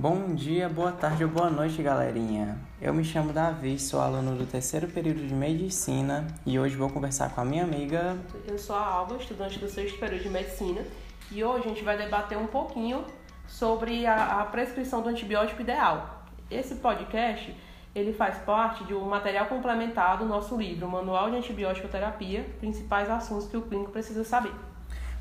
[0.00, 2.56] Bom dia, boa tarde ou boa noite, galerinha.
[2.80, 7.34] Eu me chamo Davi, sou aluno do terceiro período de Medicina e hoje vou conversar
[7.34, 8.16] com a minha amiga.
[8.46, 10.84] Eu sou a Alba, estudante do sexto período de Medicina,
[11.32, 13.04] e hoje a gente vai debater um pouquinho
[13.48, 16.22] sobre a, a prescrição do antibiótico ideal.
[16.48, 17.52] Esse podcast
[17.92, 23.10] ele faz parte de um material complementar do nosso livro, Manual de Antibiótico Terapia, principais
[23.10, 24.54] assuntos que o clínico precisa saber.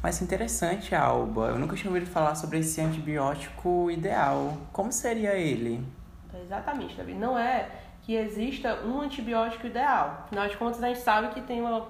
[0.01, 1.47] Mas interessante, Alba.
[1.47, 4.57] Eu nunca tinha ouvido falar sobre esse antibiótico ideal.
[4.71, 5.83] Como seria ele?
[6.33, 7.13] Exatamente, Davi.
[7.13, 7.69] Não é
[8.03, 10.23] que exista um antibiótico ideal.
[10.25, 11.87] Afinal de contas, a gente sabe que tem uma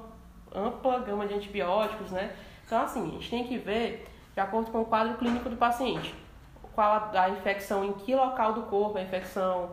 [0.55, 2.31] ampla gama de antibióticos, né?
[2.65, 6.15] Então, assim, a gente tem que ver de acordo com o quadro clínico do paciente.
[6.73, 9.71] Qual a, a infecção, em que local do corpo a infecção,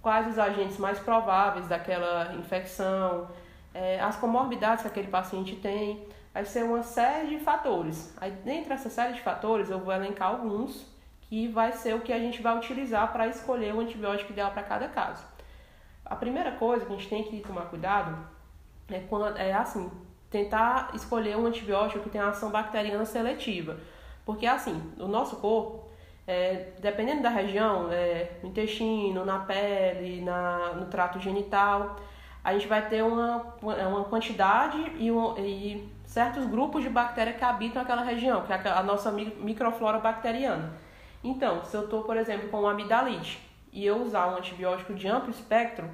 [0.00, 3.28] quais os agentes mais prováveis daquela infecção,
[3.72, 8.12] é, as comorbidades que aquele paciente tem vai ser uma série de fatores.
[8.20, 10.84] Aí, dentre essa série de fatores, eu vou elencar alguns
[11.22, 14.64] que vai ser o que a gente vai utilizar para escolher o antibiótico ideal para
[14.64, 15.24] cada caso.
[16.04, 18.18] A primeira coisa que a gente tem que tomar cuidado
[18.90, 19.90] é, quando, é assim,
[20.28, 23.78] tentar escolher um antibiótico que tenha ação bacteriana seletiva.
[24.26, 25.88] Porque assim, o nosso corpo,
[26.26, 31.96] é, dependendo da região, é, no intestino, na pele, na, no trato genital,
[32.42, 37.42] a gente vai ter uma, uma quantidade e, um, e certos grupos de bactérias que
[37.42, 40.72] habitam aquela região, que é a nossa microflora bacteriana.
[41.24, 43.40] Então, se eu estou, por exemplo, com amidalite
[43.72, 45.90] e eu usar um antibiótico de amplo espectro,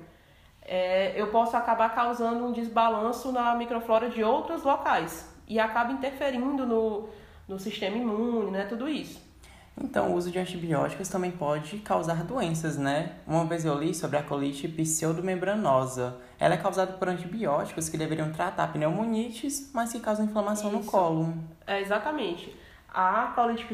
[0.60, 6.66] é, eu posso acabar causando um desbalanço na microflora de outros locais e acaba interferindo
[6.66, 7.08] no,
[7.48, 9.29] no sistema imune, né, tudo isso.
[9.82, 13.12] Então, o uso de antibióticos também pode causar doenças, né?
[13.26, 16.18] Uma vez eu li sobre a colite pseudomembranosa.
[16.38, 20.78] Ela é causada por antibióticos que deveriam tratar pneumonites, mas que causam inflamação Isso.
[20.78, 21.34] no colo.
[21.66, 22.54] É, exatamente.
[22.92, 23.66] A colite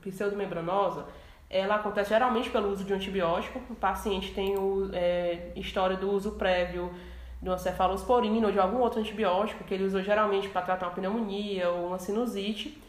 [0.00, 1.06] pseudomembranosa,
[1.48, 3.60] ela acontece geralmente pelo uso de um antibiótico.
[3.68, 6.94] O paciente tem o, é, história do uso prévio
[7.42, 10.94] de uma cefalosporina ou de algum outro antibiótico que ele usou geralmente para tratar uma
[10.94, 12.80] pneumonia ou uma sinusite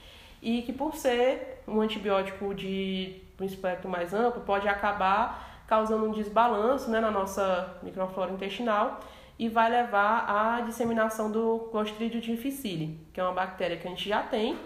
[0.41, 6.11] e que por ser um antibiótico de um espectro mais amplo pode acabar causando um
[6.11, 8.99] desbalanço né, na nossa microflora intestinal
[9.39, 14.07] e vai levar à disseminação do Clostridium difficile, que é uma bactéria que a gente
[14.07, 14.57] já tem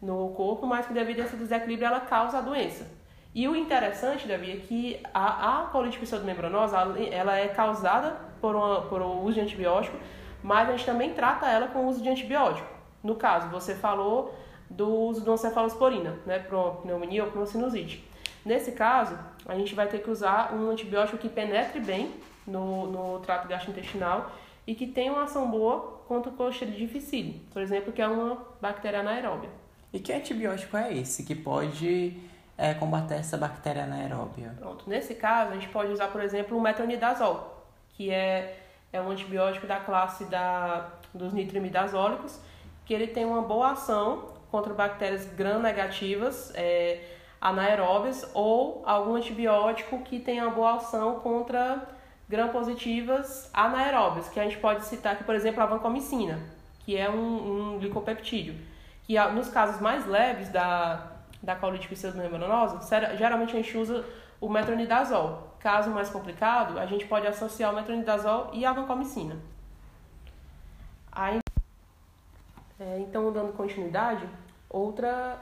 [0.00, 2.90] no corpo, mas que devido a esse desequilíbrio ela causa a doença.
[3.34, 6.78] E o interessante, Davi, é que a, a colite pseudomembranosa
[7.10, 9.96] ela é causada por, uma, por o uso de antibiótico,
[10.42, 12.66] mas a gente também trata ela com o uso de antibiótico.
[13.02, 14.34] No caso, você falou
[14.68, 18.04] do uso de uma cefalosporina, né, para uma pneumonia ou para uma sinusite.
[18.44, 22.12] Nesse caso, a gente vai ter que usar um antibiótico que penetre bem
[22.46, 24.30] no, no trato gastrointestinal
[24.66, 28.38] e que tenha uma ação boa contra o Clostridium difficile, por exemplo, que é uma
[28.60, 29.48] bactéria anaeróbia.
[29.92, 32.20] E que antibiótico é esse que pode
[32.58, 34.54] é, combater essa bactéria anaeróbia?
[34.58, 34.88] Pronto.
[34.88, 38.58] Nesse caso, a gente pode usar, por exemplo, o metronidazol, que é,
[38.92, 42.40] é um antibiótico da classe da, dos nitrimidazólicos,
[42.84, 47.00] que ele tem uma boa ação contra bactérias gram-negativas é,
[47.40, 51.88] anaeróbias ou algum antibiótico que tenha boa ação contra
[52.28, 56.38] gram-positivas anaeróbias, que a gente pode citar aqui, por exemplo, a vancomicina,
[56.84, 58.54] que é um, um glicopeptídeo,
[59.02, 61.04] que nos casos mais leves da,
[61.42, 62.78] da colite pseudomembranosa,
[63.16, 64.04] geralmente a gente usa
[64.40, 65.56] o metronidazol.
[65.58, 69.36] Caso mais complicado, a gente pode associar o metronidazol e a vancomicina.
[71.10, 71.40] Aí,
[72.78, 74.28] é, então, dando continuidade,
[74.74, 75.38] Outra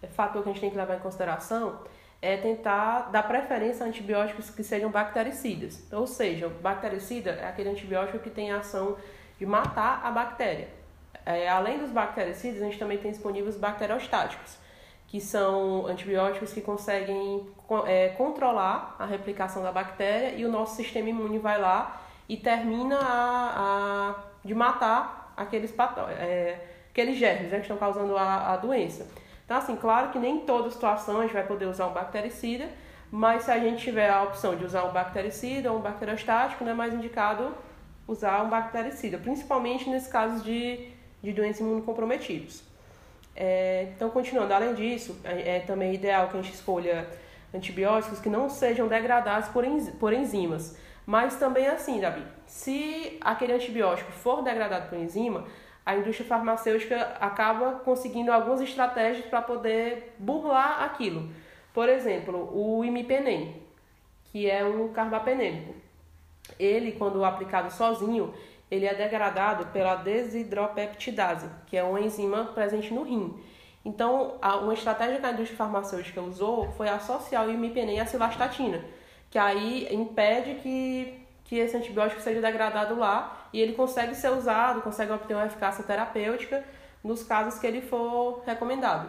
[0.00, 1.80] é, fator que a gente tem que levar em consideração
[2.22, 5.84] é tentar dar preferência a antibióticos que sejam bactericidas.
[5.92, 8.96] Ou seja, bactericida é aquele antibiótico que tem a ação
[9.36, 10.68] de matar a bactéria.
[11.26, 14.56] É, além dos bactericidas, a gente também tem disponíveis bacteriostáticos,
[15.08, 17.48] que são antibióticos que conseguem
[17.84, 22.96] é, controlar a replicação da bactéria e o nosso sistema imune vai lá e termina
[22.96, 24.14] a, a
[24.44, 26.20] de matar aqueles patógenos.
[26.20, 29.06] É, aqueles germes né, que estão causando a, a doença.
[29.44, 32.68] Então, assim, claro que nem toda situação a gente vai poder usar um bactericida,
[33.10, 36.74] mas se a gente tiver a opção de usar um bactericida ou um bacteriostático, é
[36.74, 37.54] mais indicado
[38.06, 40.88] usar um bactericida, principalmente nesses casos de,
[41.22, 42.62] de doenças imunocomprometidos.
[43.34, 47.06] É, então, continuando, além disso, é, é, também ideal que a gente escolha
[47.54, 50.76] antibióticos que não sejam degradados por, enz por enzimas.
[51.06, 55.46] Mas também assim, Davi, se aquele antibiótico for degradado por enzima,
[55.88, 61.30] a indústria farmacêutica acaba conseguindo algumas estratégias para poder burlar aquilo.
[61.72, 63.62] Por exemplo, o imipenem,
[64.24, 65.74] que é um carbapenêmico.
[66.60, 68.34] Ele, quando aplicado sozinho,
[68.70, 73.34] ele é degradado pela desidropeptidase, que é uma enzima presente no rim.
[73.82, 78.84] Então, uma estratégia que a indústria farmacêutica usou foi associar o imipenem à cilastatina,
[79.30, 84.82] que aí impede que, que esse antibiótico seja degradado lá e ele consegue ser usado,
[84.82, 86.64] consegue obter uma eficácia terapêutica
[87.02, 89.08] nos casos que ele for recomendado.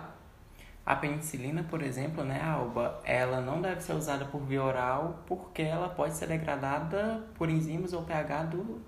[0.86, 5.62] A penicilina, por exemplo, né, Alba, ela não deve ser usada por via oral porque
[5.62, 8.82] ela pode ser degradada por enzimas ou pH do,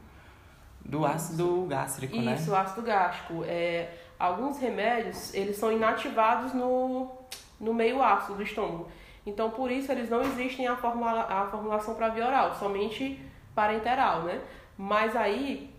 [0.84, 2.36] do ácido gástrico, Isso, né?
[2.36, 3.44] Isso, ácido gástrico.
[3.46, 7.12] É, alguns remédios, eles são inativados no,
[7.60, 8.90] no meio ácido do estômago.
[9.26, 14.24] Então, por isso, eles não existem a, formula, a formulação para via oral, somente parenteral,
[14.24, 14.42] né?
[14.84, 15.72] Mas aí,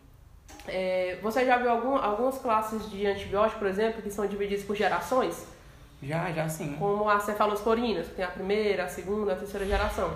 [0.69, 4.77] é, você já viu algum, algumas classes de antibióticos, por exemplo, que são divididas por
[4.77, 5.45] gerações?
[6.01, 6.77] Já, já sim.
[6.79, 10.09] Como as cefalosporinas, que tem a primeira, a segunda, a terceira geração.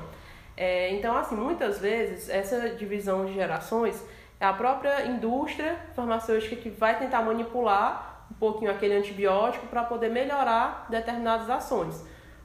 [0.57, 4.01] É, então, assim, muitas vezes, essa divisão de gerações
[4.39, 10.11] é a própria indústria farmacêutica que vai tentar manipular um pouquinho aquele antibiótico para poder
[10.11, 12.05] melhorar determinadas ações.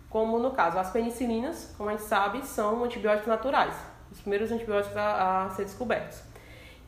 [0.10, 3.76] Como no caso, as penicilinas, como a gente sabe, são antibióticos naturais,
[4.12, 6.31] os primeiros antibióticos a, a ser descobertos.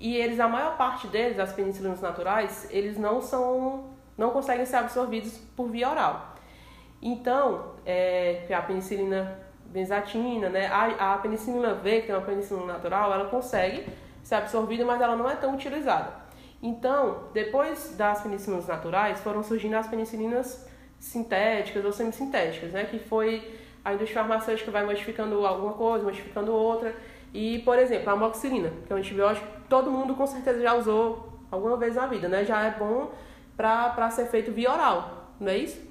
[0.04, 3.86] E eles, a maior parte deles, as penicilinas naturais, eles não são,
[4.18, 6.36] não conseguem ser absorvidos por via oral.
[7.02, 13.14] Então, é, a penicilina benzatina, né, a, a penicilina V, que é uma penicilina natural,
[13.14, 13.88] ela consegue
[14.22, 16.12] ser absorvida, mas ela não é tão utilizada.
[16.62, 20.68] Então, depois das penicilinas naturais, foram surgindo as penicilinas
[21.00, 22.84] sintéticas ou semissintéticas, né?
[22.84, 26.94] Que foi a indústria farmacêutica vai modificando alguma coisa, modificando outra.
[27.34, 30.74] E, por exemplo, a amoxicilina, que é um antibiótico que todo mundo com certeza já
[30.74, 32.46] usou alguma vez na vida, né?
[32.46, 33.12] Já é bom
[33.58, 35.82] para ser feito via oral, não é isso?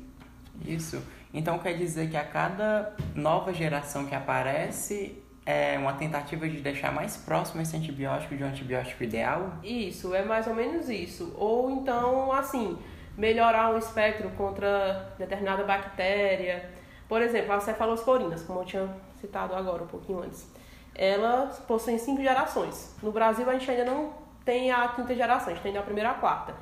[0.64, 1.02] Isso.
[1.34, 6.92] Então quer dizer que a cada nova geração que aparece, é uma tentativa de deixar
[6.92, 9.54] mais próximo esse antibiótico de um antibiótico ideal?
[9.62, 11.34] Isso, é mais ou menos isso.
[11.36, 12.78] Ou então, assim,
[13.16, 16.70] melhorar um espectro contra determinada bactéria.
[17.08, 18.88] Por exemplo, as cefalosporinas, como eu tinha
[19.20, 20.48] citado agora um pouquinho antes.
[20.94, 22.94] Elas possuem cinco gerações.
[23.02, 24.12] No Brasil, a gente ainda não
[24.44, 26.54] tem a quinta geração, a gente tem a primeira e a quarta.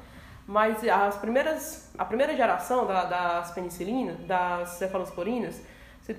[0.46, 5.62] Mas as primeiras, a primeira geração da, das penicilinas, das cefalosporinas,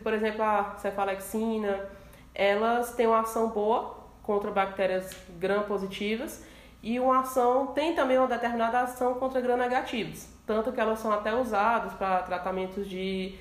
[0.04, 1.90] por exemplo, a cefalexina,
[2.34, 6.46] elas têm uma ação boa contra bactérias gram-positivas
[6.82, 11.34] e uma ação tem também uma determinada ação contra gram-negativos, tanto que elas são até
[11.34, 13.36] usadas para tratamentos de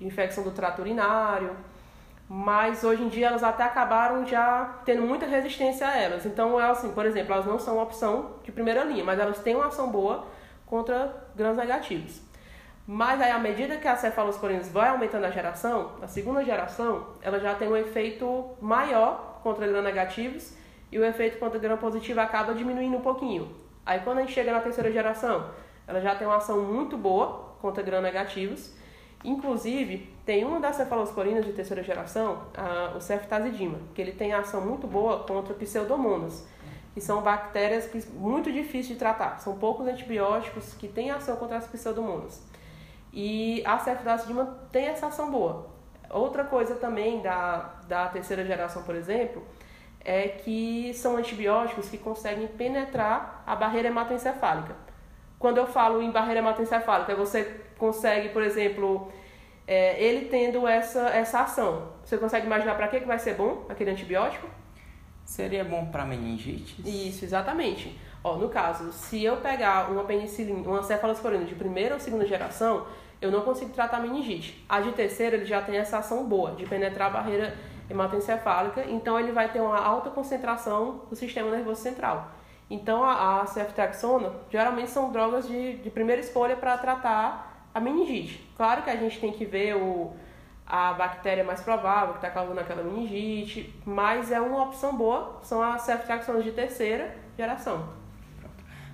[0.00, 1.56] infecção do trato urinário,
[2.28, 6.24] mas hoje em dia elas até acabaram já tendo muita resistência a elas.
[6.24, 9.54] Então, é assim, por exemplo, elas não são opção de primeira linha, mas elas têm
[9.54, 10.26] uma ação boa
[10.66, 12.22] contra grãos negativos.
[12.86, 17.38] Mas aí, à medida que a cefalosporinas vai aumentando a geração, a segunda geração, ela
[17.38, 20.56] já tem um efeito maior contra gram negativos
[20.90, 23.54] e o efeito contra gram positivo acaba diminuindo um pouquinho.
[23.86, 25.50] Aí, quando a gente chega na terceira geração,
[25.86, 28.74] ela já tem uma ação muito boa contra gram negativos.
[29.24, 34.60] Inclusive, tem uma das cefalosporinas de terceira geração, a, o ceftazidima, que ele tem ação
[34.60, 36.46] muito boa contra pseudomonas,
[36.92, 39.38] que são bactérias que, muito difíceis de tratar.
[39.40, 42.42] São poucos antibióticos que têm ação contra as pseudomonas.
[43.12, 45.70] E a cefidazidima tem essa ação boa.
[46.10, 49.42] Outra coisa também da, da terceira geração, por exemplo,
[50.04, 54.74] é que são antibióticos que conseguem penetrar a barreira hematoencefálica.
[55.38, 57.44] Quando eu falo em barreira hematoencefálica, você
[57.82, 59.10] consegue, por exemplo,
[59.66, 61.88] é, ele tendo essa, essa ação.
[62.04, 64.46] Você consegue imaginar para que, que vai ser bom aquele antibiótico?
[65.24, 66.80] Seria bom para meningite?
[66.88, 67.98] Isso, exatamente.
[68.22, 72.86] Ó, no caso, se eu pegar uma penicilina, uma cefalosporina de primeira ou segunda geração,
[73.20, 74.64] eu não consigo tratar meningite.
[74.68, 77.58] A de terceira, ele já tem essa ação boa de penetrar a barreira
[77.90, 82.30] hematoencefálica, então ele vai ter uma alta concentração do sistema nervoso central.
[82.70, 88.46] Então a, a ceftriaxona geralmente são drogas de, de primeira escolha para tratar a meningite.
[88.56, 90.12] Claro que a gente tem que ver o,
[90.66, 95.62] a bactéria mais provável que está causando aquela meningite, mas é uma opção boa, são
[95.62, 98.02] as ceftriaxonas de terceira geração.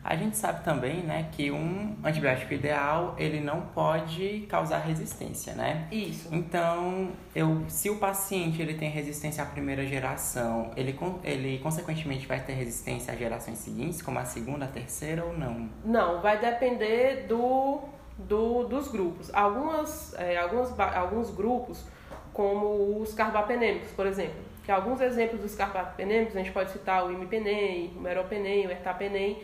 [0.03, 5.87] A gente sabe também, né, que um antibiótico ideal, ele não pode causar resistência, né?
[5.93, 6.29] Isso.
[6.33, 12.41] Então, eu, se o paciente ele tem resistência à primeira geração, ele, ele consequentemente vai
[12.41, 15.69] ter resistência às gerações seguintes, como a segunda, a terceira ou não?
[15.85, 17.81] Não, vai depender do,
[18.19, 19.33] do dos grupos.
[19.33, 21.87] Algumas, é, alguns, alguns grupos,
[22.33, 27.13] como os carbapenêmicos, por exemplo, que alguns exemplos dos carbapenêmicos, a gente pode citar o
[27.13, 29.39] imipenem, o meropenem, o ertapenem,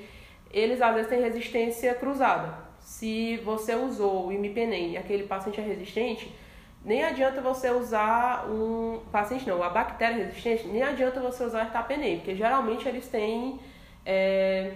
[0.51, 2.55] eles às vezes têm resistência cruzada.
[2.81, 6.35] Se você usou o imipenem e aquele paciente é resistente,
[6.85, 11.67] nem adianta você usar um paciente não, a bactéria resistente, nem adianta você usar o
[11.67, 13.59] ertapenem, porque geralmente eles têm
[14.05, 14.75] é,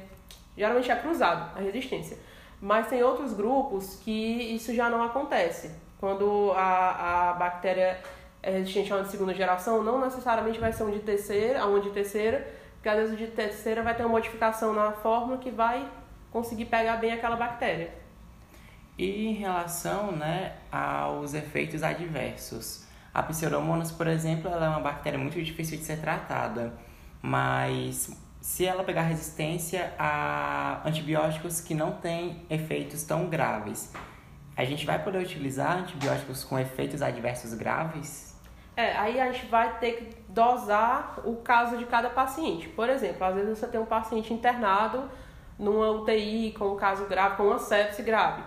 [0.57, 2.17] geralmente é cruzado a resistência.
[2.61, 4.11] Mas tem outros grupos que
[4.55, 5.71] isso já não acontece.
[5.99, 8.01] Quando a, a bactéria
[8.43, 11.67] é resistente a uma de segunda geração, não necessariamente vai ser um de terceira, a
[11.67, 15.39] um de terceira, porque às vezes o de terceira vai ter uma modificação na fórmula
[15.39, 15.89] que vai
[16.31, 17.91] conseguir pegar bem aquela bactéria.
[18.97, 22.85] E em relação né, aos efeitos adversos,
[23.15, 26.73] a Pseudomonas, por exemplo, ela é uma bactéria muito difícil de ser tratada,
[27.23, 33.93] mas se ela pegar resistência a antibióticos que não têm efeitos tão graves,
[34.57, 38.37] a gente vai poder utilizar antibióticos com efeitos adversos graves?
[38.77, 42.69] É, aí a gente vai ter que dosar o caso de cada paciente.
[42.69, 45.11] Por exemplo, às vezes você tem um paciente internado
[45.59, 48.43] numa UTI com um caso grave, com uma sepse grave.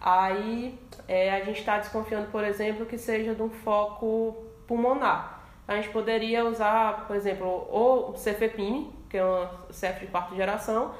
[0.00, 5.40] Aí é, a gente está desconfiando, por exemplo, que seja de um foco pulmonar.
[5.68, 10.94] A gente poderia usar, por exemplo, ou cefepime, que é uma CF de quarta geração.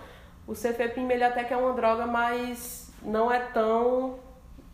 [0.46, 4.18] O cefepime ele até que é uma droga, mas não é tão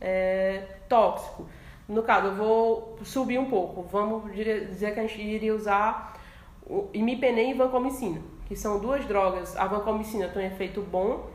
[0.01, 1.47] é, tóxico.
[1.89, 3.83] No caso, eu vou subir um pouco.
[3.83, 6.19] Vamos dizer que a gente iria usar
[6.67, 9.57] o imipenem e vancomicina, que são duas drogas.
[9.57, 11.31] A vancomicina tem um efeito bom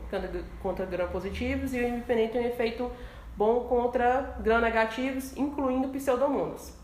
[0.60, 2.90] contra gram-positivos e o imipenem tem um efeito
[3.36, 6.76] bom contra gram-negativos, incluindo pseudomonas.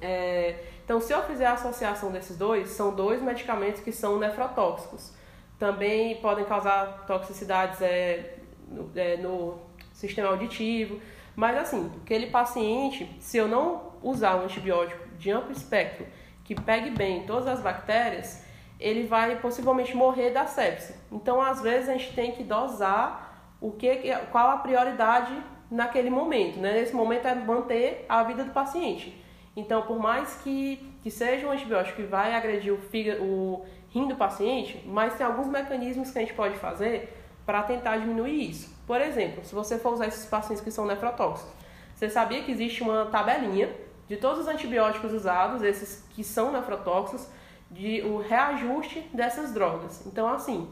[0.00, 0.56] É,
[0.90, 5.12] então, se eu fizer a associação desses dois, são dois medicamentos que são nefrotóxicos.
[5.56, 9.56] Também podem causar toxicidades é, no, é, no
[9.92, 11.00] sistema auditivo.
[11.36, 16.04] Mas assim, aquele paciente, se eu não usar um antibiótico de amplo espectro
[16.42, 18.44] que pegue bem todas as bactérias,
[18.80, 20.96] ele vai possivelmente morrer da sepse.
[21.12, 26.58] Então, às vezes a gente tem que dosar o que qual a prioridade naquele momento,
[26.58, 26.72] né?
[26.72, 29.29] Nesse momento é manter a vida do paciente.
[29.60, 34.08] Então, por mais que, que seja um antibiótico que vai agredir o, fígado, o rim
[34.08, 38.74] do paciente, mas tem alguns mecanismos que a gente pode fazer para tentar diminuir isso.
[38.86, 41.52] Por exemplo, se você for usar esses pacientes que são nefrotóxicos,
[41.94, 43.70] você sabia que existe uma tabelinha
[44.08, 47.28] de todos os antibióticos usados, esses que são nefrotóxicos,
[47.70, 50.04] de o reajuste dessas drogas.
[50.06, 50.68] Então, assim,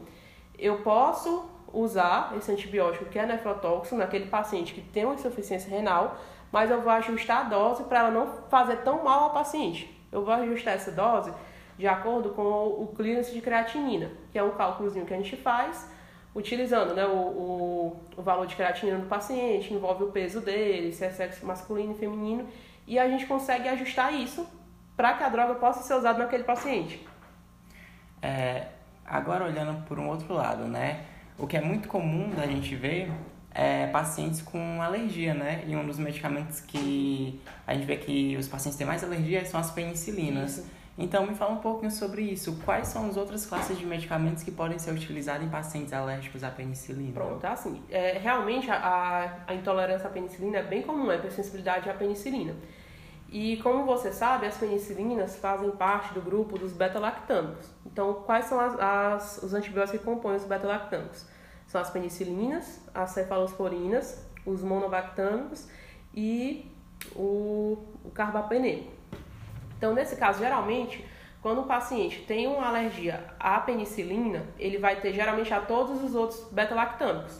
[0.57, 6.17] eu posso usar esse antibiótico que é nefrotóxico naquele paciente que tem uma insuficiência renal,
[6.51, 9.95] mas eu vou ajustar a dose para ela não fazer tão mal ao paciente.
[10.11, 11.31] Eu vou ajustar essa dose
[11.77, 15.89] de acordo com o clearance de creatinina, que é um cálculozinho que a gente faz
[16.35, 21.03] utilizando né, o, o, o, valor de creatinina do paciente, envolve o peso dele, se
[21.03, 22.47] é sexo masculino e feminino,
[22.85, 24.47] e a gente consegue ajustar isso
[24.95, 27.05] para que a droga possa ser usada naquele paciente.
[28.21, 28.67] É,
[29.05, 31.05] agora olhando por um outro lado, né?
[31.37, 33.11] O que é muito comum da gente ver
[33.51, 35.63] é, pacientes com alergia, né?
[35.67, 39.59] E um dos medicamentos que a gente vê que os pacientes têm mais alergia são
[39.59, 40.57] as penicilinas.
[40.57, 40.79] Isso.
[41.01, 42.59] Então, me fala um pouquinho sobre isso.
[42.65, 46.51] Quais são as outras classes de medicamentos que podem ser utilizados em pacientes alérgicos à
[46.51, 47.13] penicilina?
[47.13, 51.89] Pronto, assim, é, realmente a, a, intolerância à penicilina é bem comum, é a hipersensibilidade
[51.89, 52.53] à penicilina.
[53.31, 57.69] E como você sabe, as penicilinas fazem parte do grupo dos beta-lactâmicos.
[57.85, 61.25] Então, quais são as, as, os antibióticos que compõem os beta-lactâmicos?
[61.69, 65.69] São as penicilinas, as cefalosporinas, os monobactâmicos
[66.15, 66.69] e
[67.15, 68.87] o, o carbapenema.
[69.77, 71.05] Então, nesse caso, geralmente,
[71.43, 76.15] quando o paciente tem uma alergia à penicilina, ele vai ter geralmente a todos os
[76.15, 77.39] outros beta-lactâmicos.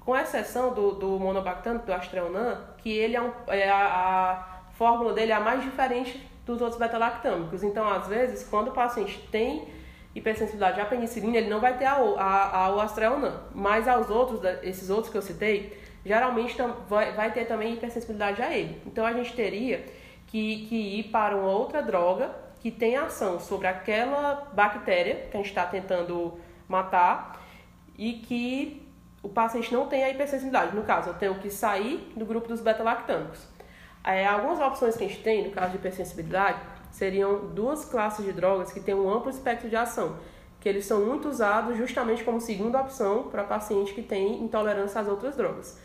[0.00, 5.14] Com exceção do, do monobactâmico, do astreonan, que ele é, um, é a, a, fórmula
[5.14, 7.62] dele é a mais diferente dos outros beta-lactâmicos.
[7.62, 9.66] Então, às vezes, quando o paciente tem
[10.14, 13.40] hipersensibilidade à penicilina, ele não vai ter a, a, a, o astreonan.
[13.54, 16.56] Mas aos outros, esses outros que eu citei, geralmente
[16.88, 18.80] vai, vai ter também hipersensibilidade a ele.
[18.86, 19.84] Então a gente teria
[20.26, 25.40] que, que ir para uma outra droga que tem ação sobre aquela bactéria que a
[25.40, 26.38] gente está tentando
[26.68, 27.42] matar
[27.98, 28.88] e que
[29.22, 30.74] o paciente não tem a hipersensibilidade.
[30.74, 33.46] No caso, eu tenho que sair do grupo dos beta-lactâmicos.
[34.04, 36.58] É, algumas opções que a gente tem no caso de hipersensibilidade
[36.92, 40.16] seriam duas classes de drogas que têm um amplo espectro de ação,
[40.60, 45.08] que eles são muito usados justamente como segunda opção para paciente que tem intolerância às
[45.08, 45.76] outras drogas,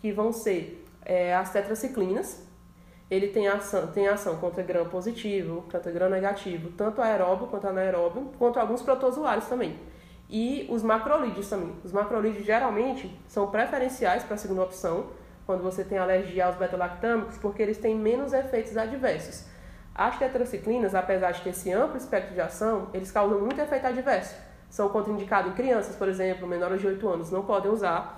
[0.00, 2.42] que vão ser é, as tetraciclinas,
[3.10, 8.32] ele tem ação, tem ação contra gram positivo, contra gram negativo, tanto aeróbio quanto anaeróbio,
[8.38, 9.78] quanto alguns protozoários também.
[10.28, 11.72] E os macrolídeos também.
[11.84, 15.06] Os macrolídeos geralmente são preferenciais para a segunda opção,
[15.46, 19.44] quando você tem alergia aos beta-lactâmicos, porque eles têm menos efeitos adversos.
[19.94, 24.34] As tetraciclinas, apesar de ter esse amplo espectro de ação, eles causam muito efeito adverso.
[24.68, 28.16] São contraindicados em crianças, por exemplo, menores de 8 anos não podem usar.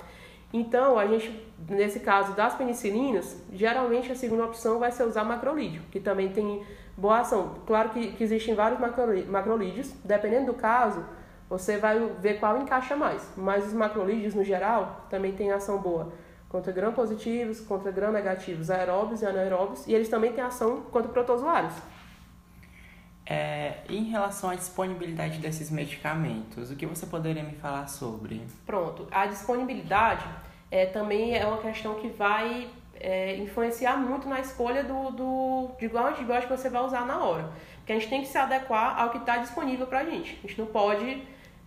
[0.53, 5.83] Então, a gente, nesse caso das penicilinas, geralmente a segunda opção vai ser usar macrolídeo,
[5.91, 6.65] que também tem
[6.97, 7.57] boa ação.
[7.67, 8.81] Claro que, que existem vários
[9.29, 11.05] macrolídeos, dependendo do caso,
[11.47, 13.29] você vai ver qual encaixa mais.
[13.37, 16.11] Mas os macrolídeos, no geral, também têm ação boa
[16.49, 21.75] contra gram-positivos, contra gram-negativos, aeróbios e anaeróbios, e eles também têm ação contra protozoários.
[23.29, 28.41] É, em relação à disponibilidade desses medicamentos, o que você poderia me falar sobre?
[28.65, 30.25] Pronto, a disponibilidade
[30.71, 35.89] é, também é uma questão que vai é, influenciar muito na escolha do, do, de
[35.89, 37.51] qual antibiótico você vai usar na hora.
[37.79, 40.39] Porque a gente tem que se adequar ao que está disponível para a gente.
[40.43, 41.23] A gente não pode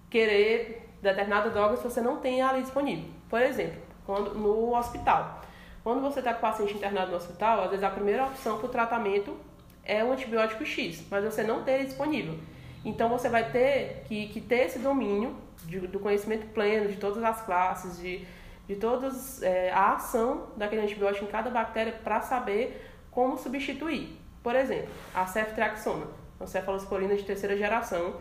[0.10, 3.06] querer determinada droga se você não tem ali disponível.
[3.30, 5.40] Por exemplo, quando, no hospital.
[5.84, 8.66] Quando você está com o paciente internado no hospital, às vezes a primeira opção para
[8.66, 9.38] o tratamento
[9.84, 12.36] é o antibiótico X, mas você não tem ele disponível.
[12.84, 15.36] Então você vai ter que, que ter esse domínio
[15.66, 18.26] de, do conhecimento pleno de todas as classes, de,
[18.68, 24.18] de todas é, a ação daquele antibiótico em cada bactéria para saber como substituir.
[24.42, 26.08] Por exemplo, a ceftriaxona,
[26.40, 28.16] uma cefalosporina de terceira geração,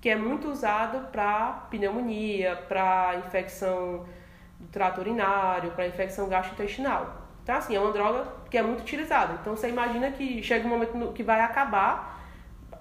[0.00, 4.06] que é muito usado para pneumonia, para infecção
[4.58, 7.22] do trato urinário, para infecção gastrointestinal.
[7.42, 9.38] Então, assim, é uma droga que é muito utilizada.
[9.40, 12.20] Então, você imagina que chega um momento que vai acabar,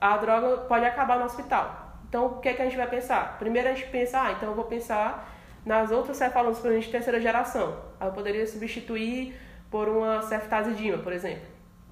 [0.01, 2.00] a droga pode acabar no hospital.
[2.10, 3.38] Então, o que, é que a gente vai pensar?
[3.38, 5.32] Primeiro, a gente pensa, ah, então eu vou pensar
[5.65, 7.77] nas outras cefalosporina de terceira geração.
[8.00, 9.36] Eu poderia substituir
[9.70, 11.46] por uma ceftazidima, por exemplo.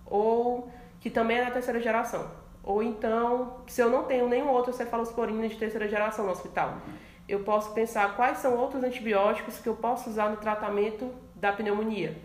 [0.05, 2.31] Ou que também é da terceira geração.
[2.63, 6.77] Ou então, se eu não tenho nenhum outro cefalosporina de terceira geração no hospital,
[7.27, 12.17] eu posso pensar quais são outros antibióticos que eu posso usar no tratamento da pneumonia.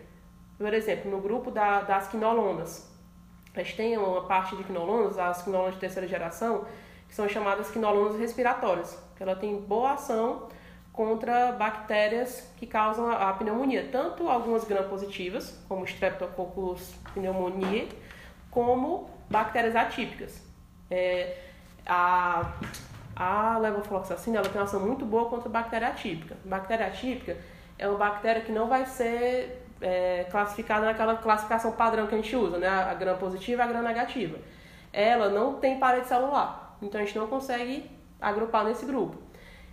[0.56, 2.88] Por exemplo, no grupo da, das quinolonas.
[3.54, 6.64] A gente tem uma parte de quinolonas, as quinolonas de terceira geração,
[7.08, 10.48] que são chamadas quinolonas respiratórias, que ela tem boa ação
[10.92, 17.88] contra bactérias que causam a, a pneumonia, tanto algumas gram-positivas, como Streptococcus pneumoniae,
[18.50, 20.42] como bactérias atípicas.
[20.90, 21.38] É,
[21.86, 22.52] a
[23.18, 26.36] a levofloxacina ela tem uma ação muito boa contra a bactéria atípica.
[26.44, 27.36] Bactéria atípica
[27.76, 32.34] é uma bactéria que não vai ser é, classificada naquela classificação padrão que a gente
[32.36, 32.68] usa, né?
[32.68, 34.38] a gram positiva e a gram negativa.
[34.92, 39.18] Ela não tem parede celular, então a gente não consegue agrupar nesse grupo.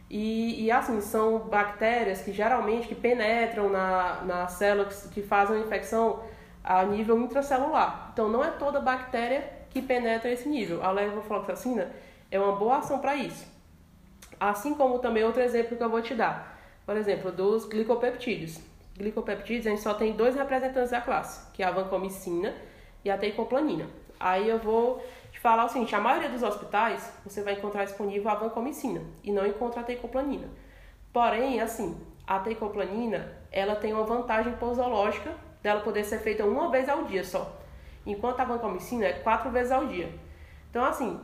[0.10, 5.58] E, e assim, são bactérias que geralmente que penetram na, na célula, que, que fazem
[5.58, 6.24] a infecção
[6.64, 8.10] a nível intracelular.
[8.12, 10.84] Então não é toda bactéria que penetra esse nível.
[10.84, 11.92] A levofloxacina
[12.32, 13.46] é uma boa ação para isso.
[14.40, 16.60] Assim como também outro exemplo que eu vou te dar.
[16.86, 18.60] Por exemplo, dos glicopeptídeos.
[18.98, 22.54] Glicopeptídeos, a gente só tem dois representantes da classe, que é a vancomicina
[23.04, 23.88] e a teicoplanina.
[24.20, 28.30] Aí eu vou te falar o seguinte, a maioria dos hospitais você vai encontrar disponível
[28.30, 30.48] a vancomicina e não encontra a teicoplanina.
[31.12, 36.88] Porém, assim, a teicoplanina, ela tem uma vantagem posológica dela poder ser feita uma vez
[36.88, 37.60] ao dia só,
[38.06, 40.10] enquanto a vancomicina é quatro vezes ao dia.
[40.70, 41.20] Então, assim,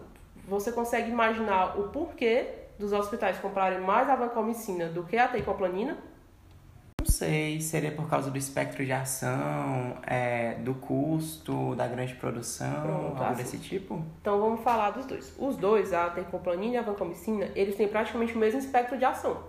[0.51, 2.45] você consegue imaginar o porquê
[2.77, 5.97] dos hospitais comprarem mais a vancomicina do que a teicoplanina?
[6.99, 12.81] Não sei, seria por causa do espectro de ação, é, do custo, da grande produção,
[12.81, 13.43] Pronto, algo assim.
[13.43, 14.03] desse tipo?
[14.19, 15.33] Então vamos falar dos dois.
[15.39, 19.41] Os dois, a teicoplanina e a vancomicina, eles têm praticamente o mesmo espectro de ação.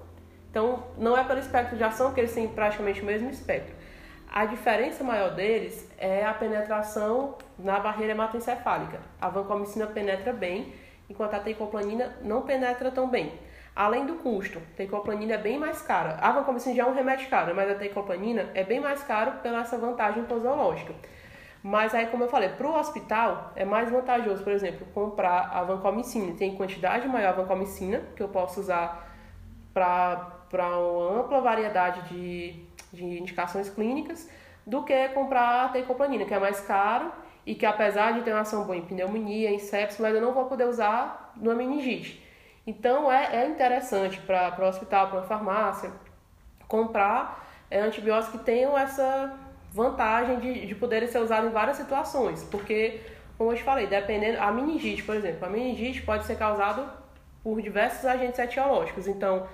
[0.51, 3.75] Então não é pelo espectro de ação que eles têm praticamente o mesmo espectro.
[4.31, 9.01] A diferença maior deles é a penetração na barreira hematoencefálica.
[9.21, 10.73] A vancomicina penetra bem,
[11.13, 13.33] enquanto a teicoplanina não penetra tão bem.
[13.75, 16.19] Além do custo, a teicoplanina é bem mais cara.
[16.21, 19.61] A vancomicina já é um remédio caro, mas a teicoplanina é bem mais caro pela
[19.61, 20.93] essa vantagem posológica.
[21.63, 25.63] Mas aí, como eu falei, para o hospital é mais vantajoso, por exemplo, comprar a
[25.63, 26.35] vancomicina.
[26.37, 29.09] Tem quantidade maior a vancomicina, que eu posso usar
[29.73, 34.29] para uma ampla variedade de de indicações clínicas
[34.67, 37.11] do que comprar a teicoplanina, que é mais caro
[37.45, 40.33] e que apesar de ter uma ação boa em pneumonia, em sepsis, mas eu não
[40.33, 42.23] vou poder usar numa meningite.
[42.67, 45.91] Então é, é interessante para o hospital, para a farmácia,
[46.69, 49.37] comprar é, antibióticos que tenham essa
[49.73, 53.01] vantagem de, de poderem ser usados em várias situações, porque,
[53.37, 56.87] como eu te falei, dependendo, a meningite, por exemplo, a meningite pode ser causada
[57.43, 59.47] por diversos agentes etiológicos, então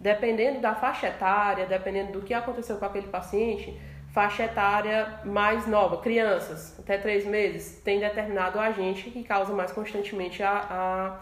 [0.00, 3.78] dependendo da faixa etária, dependendo do que aconteceu com aquele paciente,
[4.14, 10.40] faixa etária mais nova, crianças, até três meses, tem determinado agente que causa mais constantemente
[10.40, 11.20] a, a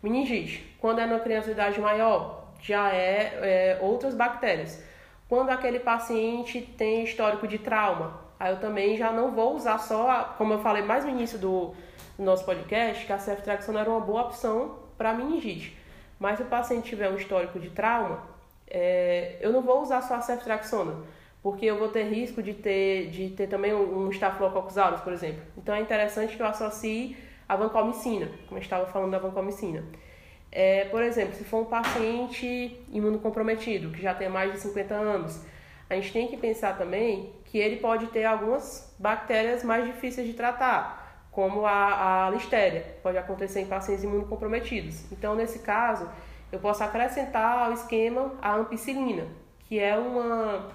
[0.00, 0.76] meningite.
[0.80, 4.80] Quando é numa criança de idade maior, já é, é outras bactérias.
[5.28, 10.08] Quando aquele paciente tem histórico de trauma, aí eu também já não vou usar só,
[10.08, 11.74] a, como eu falei mais no início do,
[12.16, 15.76] do nosso podcast, que a ceftriaxona era uma boa opção para meningite.
[16.20, 18.22] Mas se o paciente tiver um histórico de trauma,
[18.68, 21.02] é, eu não vou usar só a ceftriaxona,
[21.48, 25.40] porque eu vou ter risco de ter, de ter também um, Staphylococcus aureus, por exemplo.
[25.56, 27.16] Então é interessante que eu associe
[27.48, 29.82] a vancomicina, como eu estava falando da vancomicina.
[30.52, 35.42] É, por exemplo, se for um paciente imunocomprometido, que já tem mais de 50 anos,
[35.88, 40.34] a gente tem que pensar também que ele pode ter algumas bactérias mais difíceis de
[40.34, 45.10] tratar, como a, a listéria, pode acontecer em pacientes imunocomprometidos.
[45.10, 46.06] Então, nesse caso,
[46.52, 49.26] eu posso acrescentar ao esquema a ampicilina,
[49.60, 50.68] que é uma,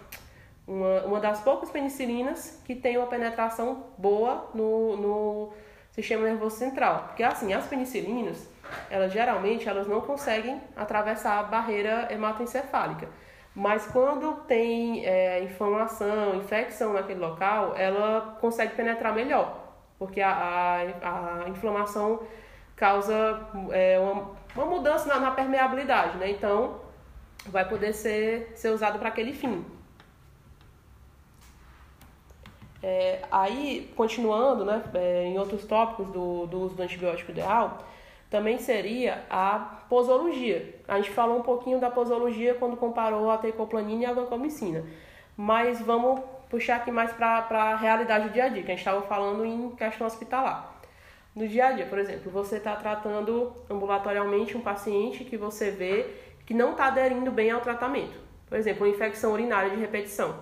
[0.67, 5.53] uma, uma das poucas penicilinas que tem uma penetração boa no, no
[5.91, 7.05] sistema nervoso central.
[7.07, 8.49] Porque, assim, as penicilinas,
[8.89, 13.07] elas geralmente elas não conseguem atravessar a barreira hematoencefálica.
[13.55, 21.43] Mas quando tem é, inflamação, infecção naquele local, ela consegue penetrar melhor, porque a, a,
[21.43, 22.23] a inflamação
[22.75, 26.31] causa é, uma, uma mudança na, na, permeabilidade, né?
[26.31, 26.81] Então,
[27.45, 29.63] vai poder ser, ser usado para aquele fim.
[32.85, 37.77] É, aí, continuando, né, é, em outros tópicos do, do uso do antibiótico ideal,
[38.29, 40.75] também seria a posologia.
[40.85, 44.83] A gente falou um pouquinho da posologia quando comparou a teicoplanina e a vancomicina.
[45.37, 46.19] Mas vamos
[46.49, 49.45] puxar aqui mais para a realidade do dia a dia, que a gente estava falando
[49.45, 50.77] em questão hospitalar.
[51.33, 56.07] No dia a dia, por exemplo, você está tratando ambulatorialmente um paciente que você vê
[56.45, 58.19] que não está aderindo bem ao tratamento.
[58.47, 60.35] Por exemplo, uma infecção urinária de repetição.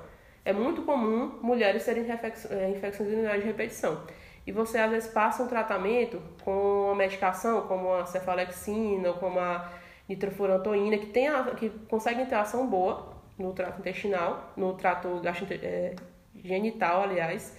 [0.43, 4.04] É muito comum mulheres terem é, infecções urinárias de repetição
[4.45, 9.39] e você às vezes passa um tratamento com uma medicação como a cefalexina ou como
[9.39, 9.69] a
[10.10, 15.21] nitrofurantoína que tem a, que conseguem ter ação boa no trato intestinal, no trato
[15.62, 15.95] é,
[16.43, 17.56] genital, aliás,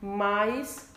[0.00, 0.92] mas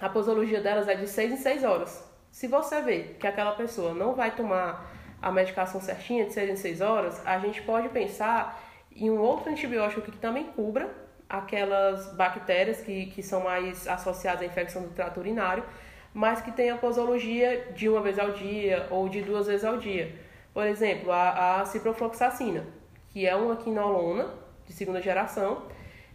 [0.00, 2.10] a posologia delas é de 6 em 6 horas.
[2.30, 6.56] Se você vê que aquela pessoa não vai tomar a medicação certinha de 6 em
[6.56, 10.88] 6 horas, a gente pode pensar em um outro antibiótico que também cubra
[11.28, 15.64] aquelas bactérias que, que são mais associadas à infecção do trato urinário,
[16.12, 19.76] mas que têm a posologia de uma vez ao dia ou de duas vezes ao
[19.76, 20.12] dia.
[20.52, 22.66] Por exemplo, a, a ciprofloxacina,
[23.10, 24.28] que é uma quinolona
[24.66, 25.62] de segunda geração,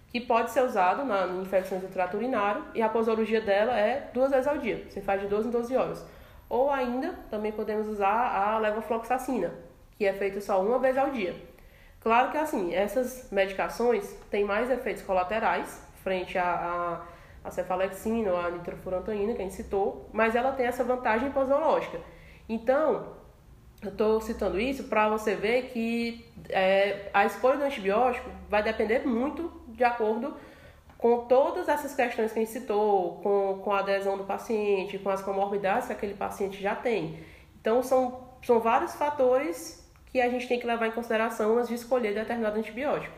[0.10, 4.10] que pode ser usado na, em infecções do trato urinário e a posologia dela é
[4.14, 6.06] duas vezes ao dia, você faz de 12 em 12 horas.
[6.50, 9.54] Ou ainda, também podemos usar a levofloxacina,
[9.98, 11.36] que é feita só uma vez ao dia.
[12.06, 17.02] Claro que assim, essas medicações têm mais efeitos colaterais frente à,
[17.50, 22.00] cefalexina ou à nitrofurantoína, gente citou, mas ela tem essa vantagem posológica.
[22.48, 23.08] Então,
[23.82, 29.00] eu estou citando isso para você ver que é, a escolha do antibiótico vai depender
[29.00, 30.38] muito de acordo
[31.00, 35.10] com todas essas questões que a gente citou, com, com a adesão do paciente, com
[35.10, 37.20] as comorbidades que aquele paciente já tem.
[37.60, 39.84] Então, são, são vários fatores
[40.16, 43.14] que a gente tem que levar em consideração antes de escolher determinado antibiótico.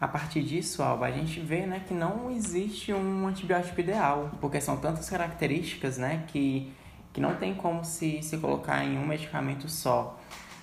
[0.00, 4.60] A partir disso, Alba, a gente vê né, que não existe um antibiótico ideal, porque
[4.60, 6.72] são tantas características né, que,
[7.12, 10.18] que não tem como se, se colocar em um medicamento só.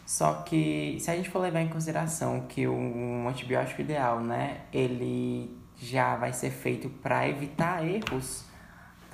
[0.05, 5.49] Só que se a gente for levar em consideração que um antibiótico ideal, né, ele
[5.77, 8.43] já vai ser feito para evitar erros,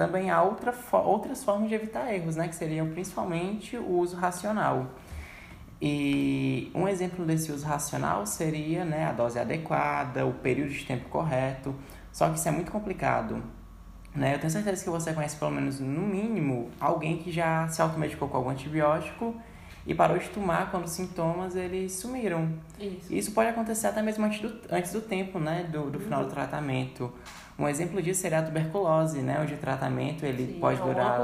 [0.01, 2.47] também há outra, outras formas de evitar erros, né?
[2.47, 4.87] Que seriam principalmente o uso racional.
[5.79, 11.07] E um exemplo desse uso racional seria né, a dose adequada, o período de tempo
[11.07, 11.75] correto.
[12.11, 13.43] Só que isso é muito complicado.
[14.15, 14.33] Né?
[14.33, 18.27] Eu tenho certeza que você conhece pelo menos, no mínimo, alguém que já se automedicou
[18.27, 19.35] com algum antibiótico
[19.85, 22.51] e parou de tomar quando os sintomas eles sumiram.
[22.79, 23.13] Isso.
[23.13, 25.69] Isso pode acontecer até mesmo antes do, antes do tempo, né?
[25.71, 26.33] Do, do final do uhum.
[26.33, 27.13] tratamento.
[27.57, 29.39] Um exemplo disso seria a tuberculose, né?
[29.41, 31.19] Onde o tratamento ele Sim, pode é durar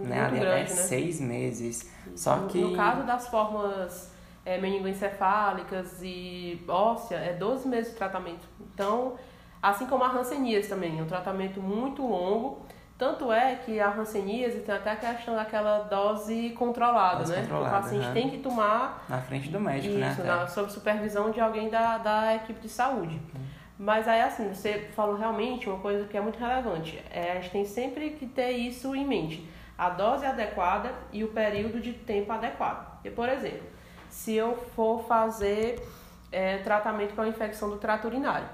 [0.00, 0.66] né, até né?
[0.66, 1.90] seis meses.
[2.14, 2.60] Só no, que...
[2.60, 4.12] No caso das formas
[4.44, 8.46] é, meningoencefálicas e óssea, é 12 meses de tratamento.
[8.72, 9.14] Então,
[9.62, 12.66] assim como a hanseníase também, é um tratamento muito longo.
[12.96, 17.40] Tanto é que a hanseníase tem até a questão daquela dose controlada, dose né?
[17.40, 18.12] Controlada, o paciente uhum.
[18.12, 19.06] tem que tomar...
[19.08, 20.24] Na frente do médico, isso, né?
[20.24, 23.14] Na, sob supervisão de alguém da, da equipe de saúde.
[23.34, 23.59] Uhum.
[23.82, 27.02] Mas aí, assim, você falou realmente uma coisa que é muito relevante.
[27.10, 29.48] É, a gente tem sempre que ter isso em mente.
[29.78, 33.00] A dose adequada e o período de tempo adequado.
[33.02, 33.66] E, por exemplo,
[34.10, 35.82] se eu for fazer
[36.30, 38.46] é, tratamento para uma infecção do trato urinário,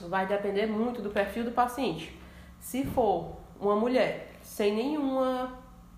[0.00, 2.20] vai depender muito do perfil do paciente.
[2.58, 5.48] Se for uma mulher sem nenhum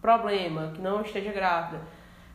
[0.02, 1.80] problema, que não esteja grávida,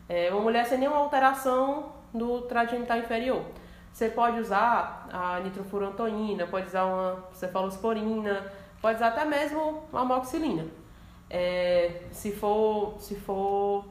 [0.08, 3.44] é, uma mulher sem nenhuma alteração do trato genital inferior,
[3.92, 8.50] você pode usar a nitrofurantoína, pode usar uma cefalosporina,
[8.80, 10.66] pode usar até mesmo a amoxicilina.
[11.28, 13.84] É, se for, se for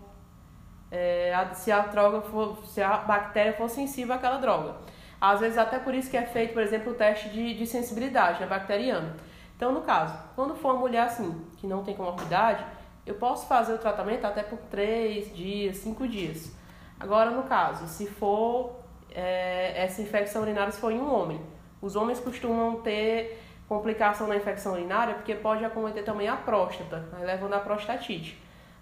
[0.91, 4.75] é, se a droga for, se a bactéria for sensível àquela droga.
[5.19, 8.41] Às vezes até por isso que é feito, por exemplo, o teste de, de sensibilidade
[8.41, 9.15] né, bacteriana.
[9.55, 12.65] Então, no caso, quando for uma mulher assim, que não tem comorbidade,
[13.05, 16.51] eu posso fazer o tratamento até por 3 dias, 5 dias.
[16.99, 18.80] Agora, no caso, se for
[19.13, 21.39] é, essa infecção urinária, for em um homem,
[21.81, 27.25] os homens costumam ter complicação na infecção urinária porque pode acometer também a próstata, né,
[27.25, 28.37] levando à prostatite.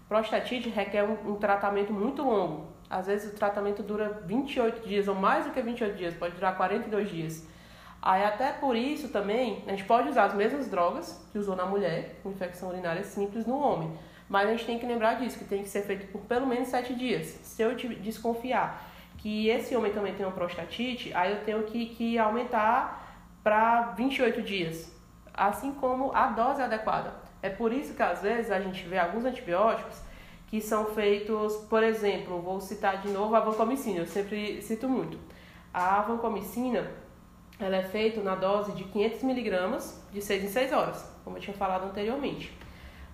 [0.07, 2.67] Prostatite requer um, um, tratamento muito longo.
[2.89, 6.57] Às vezes o tratamento dura 28 dias ou mais do que 28 dias, pode durar
[6.57, 7.47] 42 dias.
[8.01, 11.65] Aí até por isso também a gente pode usar as mesmas drogas que usou na
[11.65, 13.91] mulher, infecção urinária simples no homem.
[14.27, 16.67] Mas a gente tem que lembrar disso, que tem que ser feito por pelo menos
[16.67, 17.27] 7 dias.
[17.43, 18.88] Se eu desconfiar
[19.21, 23.05] que esse homem também tem uma prostatite, aí eu tenho que, que aumentar
[23.43, 24.91] para 28 dias,
[25.33, 27.13] assim como a dose adequada.
[27.41, 30.01] É por isso que às vezes a gente vê alguns antibióticos
[30.47, 35.19] que são feitos, por exemplo, vou citar de novo a vancomicina, eu sempre cito muito.
[35.73, 36.89] A vancomicina,
[37.59, 41.41] ela é feita na dose de 500 miligramas de 6 em 6 horas, como eu
[41.41, 42.57] tinha falado anteriormente.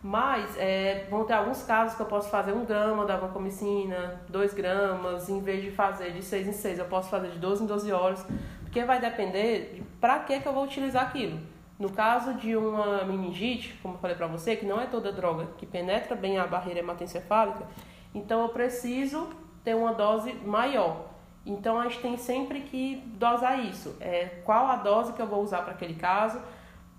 [0.07, 4.53] Mas é, vão ter alguns casos que eu posso fazer um grama da vancomicina, 2
[4.53, 7.65] gramas, em vez de fazer de 6 em 6, eu posso fazer de 12 em
[7.65, 8.23] 12 horas,
[8.61, 11.39] porque vai depender de para que, que eu vou utilizar aquilo.
[11.79, 15.47] No caso de uma meningite, como eu falei para você, que não é toda droga
[15.57, 17.65] que penetra bem a barreira hematoencefálica,
[18.13, 19.27] então eu preciso
[19.63, 21.07] ter uma dose maior.
[21.43, 23.97] Então a gente tem sempre que dosar isso.
[23.99, 26.39] É, qual a dose que eu vou usar para aquele caso,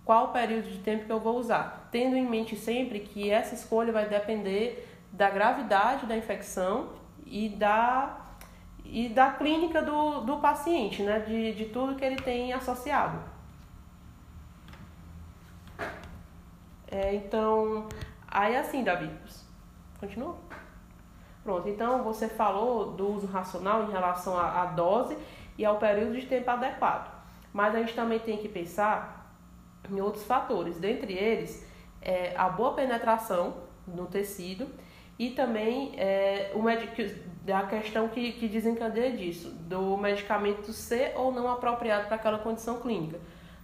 [0.07, 1.89] qual período de tempo que eu vou usar.
[1.91, 6.91] Tendo em mente sempre que essa escolha vai depender da gravidade da infecção
[7.27, 8.17] e da,
[8.85, 11.19] e da clínica do, do paciente, né?
[11.19, 13.19] de, de tudo que ele tem associado.
[16.89, 17.89] É, então,
[18.29, 19.11] aí assim, Davi,
[19.99, 20.37] continua?
[21.43, 25.19] Pronto, então você falou do uso racional em relação à, à dose
[25.59, 27.13] e ao período de tempo adequado.
[27.53, 29.26] Mas a gente também tem que pensar
[29.91, 31.67] em outros fatores, dentre eles
[32.01, 33.55] é, a boa penetração
[33.87, 34.69] no tecido
[35.19, 36.63] e também é, o
[37.53, 42.81] a questão que, que desencadeia disso, do medicamento ser ou não apropriado para aquela condição
[42.81, 43.19] clínica.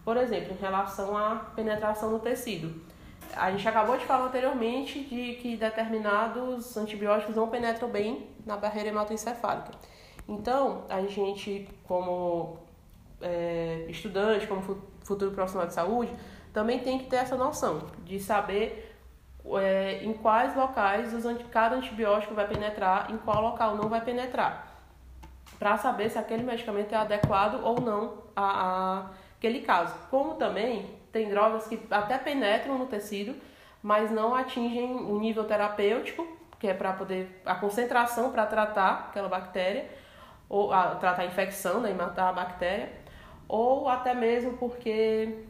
[0.05, 2.83] Por exemplo, em relação à penetração no tecido.
[3.37, 8.89] A gente acabou de falar anteriormente de que determinados antibióticos não penetram bem na barreira
[8.89, 9.71] hematoencefálica.
[10.29, 12.59] Então, a gente, como
[13.21, 14.63] é, estudante, como
[15.05, 16.15] futuro profissional de saúde,
[16.53, 18.97] também tem que ter essa noção de saber
[19.59, 24.69] é, em quais locais os, cada antibiótico vai penetrar, em qual local não vai penetrar,
[25.59, 29.07] para saber se aquele medicamento é adequado ou não a, a
[29.43, 29.93] aquele caso.
[30.09, 33.35] Como também tem drogas que até penetram no tecido,
[33.83, 36.25] mas não atingem o nível terapêutico,
[36.61, 39.91] que é para poder a concentração para tratar aquela bactéria
[40.49, 42.93] ou a, tratar a infecção, né, e matar a bactéria,
[43.49, 45.45] ou até mesmo porque.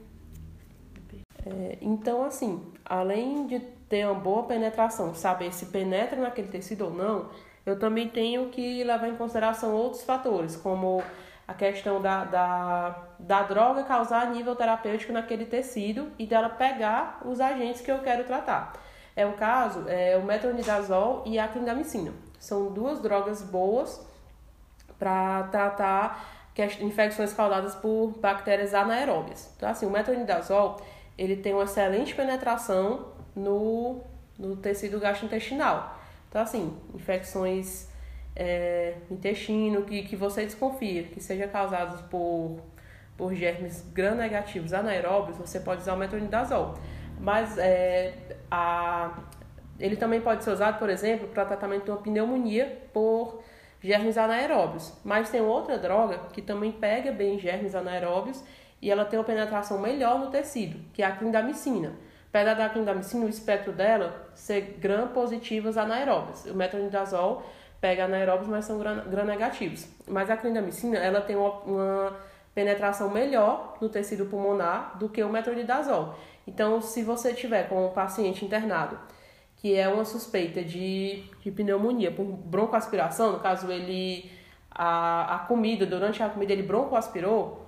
[1.44, 6.90] É, então, assim, além de ter uma boa penetração, saber se penetra naquele tecido ou
[6.92, 7.31] não,
[7.66, 11.02] eu também tenho que levar em consideração outros fatores, como
[11.46, 17.40] a questão da, da, da droga causar nível terapêutico naquele tecido e dela pegar os
[17.40, 18.72] agentes que eu quero tratar.
[19.14, 22.12] É o caso, é o metronidazol e a clindamicina.
[22.38, 24.05] São duas drogas boas
[24.98, 29.50] para tratar que as infecções causadas por bactérias anaeróbias.
[29.56, 30.80] Então, assim, o metronidazol,
[31.16, 34.00] ele tem uma excelente penetração no,
[34.38, 35.98] no tecido gastrointestinal.
[36.28, 37.88] Então, assim, infecções
[38.34, 42.58] é, intestino que, que você desconfia que seja causadas por,
[43.16, 46.74] por germes gram-negativos anaeróbios, você pode usar o metronidazol.
[47.18, 48.14] Mas é,
[48.50, 49.18] a,
[49.78, 53.42] ele também pode ser usado, por exemplo, para tratamento de uma pneumonia por
[53.83, 54.92] germes anaeróbios.
[55.05, 58.42] Mas tem outra droga que também pega bem germes anaeróbios
[58.81, 61.92] e ela tem uma penetração melhor no tecido, que é a clindamicina.
[62.29, 66.47] Apesar da clindamicina, o espectro dela ser gram-positivas anaeróbias.
[66.47, 67.42] O metronidazol
[67.81, 69.87] pega anaeróbios, mas são gram-negativos.
[70.09, 72.16] Mas a clindamicina, ela tem uma, uma
[72.55, 76.14] penetração melhor no tecido pulmonar do que o metronidazol.
[76.47, 78.99] Então, se você tiver com um paciente internado
[79.62, 82.11] que é uma suspeita de, de pneumonia.
[82.11, 84.31] Por broncoaspiração, no caso ele
[84.70, 87.64] a, a comida, durante a comida ele broncoaspirou,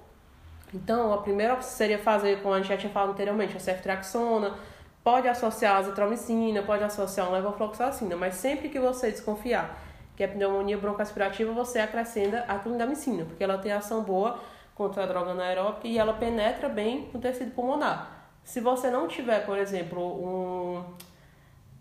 [0.75, 4.59] então a primeira seria fazer, como a gente já tinha falado anteriormente, a ceftriaxona,
[5.05, 9.81] pode associar a azitromicina, pode associar um levofloxacina, mas sempre que você desconfiar
[10.17, 14.39] que é pneumonia broncoaspirativa, você acrescenta a clindamicina, porque ela tem ação boa
[14.75, 18.29] contra a droga anaeróbica e ela penetra bem no tecido pulmonar.
[18.45, 20.85] Se você não tiver, por exemplo, um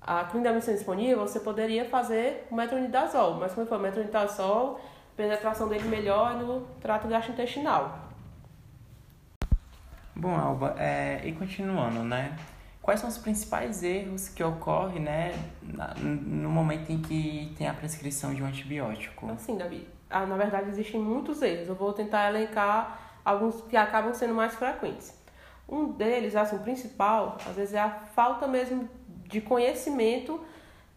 [0.06, 4.80] a clindamicina disponível, você poderia fazer o metronidazol, mas como foi o metronidazol,
[5.14, 8.00] a penetração dele melhor no trato gastrointestinal.
[10.16, 12.36] Bom, Alba, é, e continuando, né?
[12.84, 15.32] quais são os principais erros que ocorrem, né,
[16.02, 19.32] no momento em que tem a prescrição de um antibiótico?
[19.32, 21.70] Assim, Davi, ah, na verdade existem muitos erros.
[21.70, 25.18] Eu vou tentar elencar alguns que acabam sendo mais frequentes.
[25.68, 28.88] Um deles, assim, o principal, às vezes é a falta mesmo
[29.28, 30.40] de conhecimento,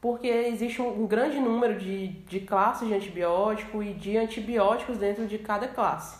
[0.00, 5.38] porque existe um grande número de, de classes de antibiótico e de antibióticos dentro de
[5.38, 6.18] cada classe.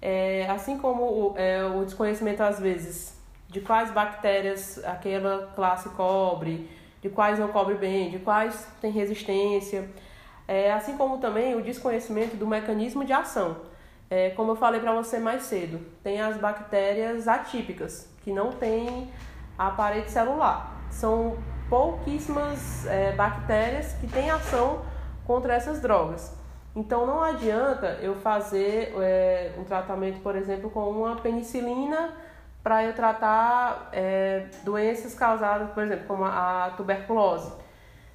[0.00, 3.16] É, assim como o, é, o desconhecimento, às vezes,
[3.48, 6.68] de quais bactérias aquela classe cobre,
[7.00, 9.88] de quais não cobre bem, de quais tem resistência,
[10.48, 13.56] é, assim como também o desconhecimento do mecanismo de ação.
[14.10, 19.10] É, como eu falei para você mais cedo, tem as bactérias atípicas, que não têm
[19.56, 20.81] a parede celular.
[20.92, 21.36] São
[21.68, 24.82] pouquíssimas é, bactérias que têm ação
[25.26, 26.36] contra essas drogas.
[26.74, 32.14] Então não adianta eu fazer é, um tratamento, por exemplo, com uma penicilina
[32.62, 37.52] para eu tratar é, doenças causadas, por exemplo, como a, tuberculose.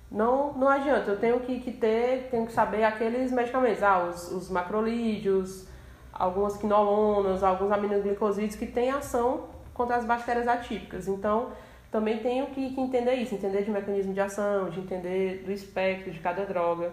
[0.09, 4.31] Não, não adianta, eu tenho que, que ter, tenho que saber aqueles medicamentos, ah, os,
[4.31, 5.67] os macrolídeos,
[6.13, 11.07] algumas quinolonas, alguns aminoglicosídeos que têm ação contra as bactérias atípicas.
[11.07, 11.49] Então,
[11.91, 16.11] também tenho que, que entender isso, entender de mecanismo de ação, de entender do espectro
[16.11, 16.91] de cada droga.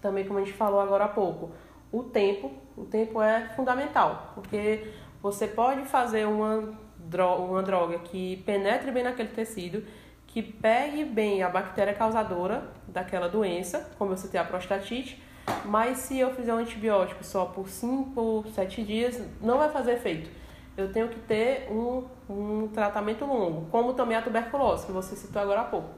[0.00, 1.50] Também, como a gente falou agora há pouco,
[1.90, 8.36] o tempo, o tempo é fundamental, porque você pode fazer uma droga, uma droga que
[8.44, 9.84] penetre bem naquele tecido,
[10.26, 15.22] que pegue bem a bactéria causadora daquela doença, como eu citei a prostatite,
[15.64, 20.28] mas se eu fizer um antibiótico só por 5, 7 dias, não vai fazer efeito.
[20.76, 25.42] Eu tenho que ter um, um tratamento longo, como também a tuberculose, que você citou
[25.42, 25.88] agora há pouco.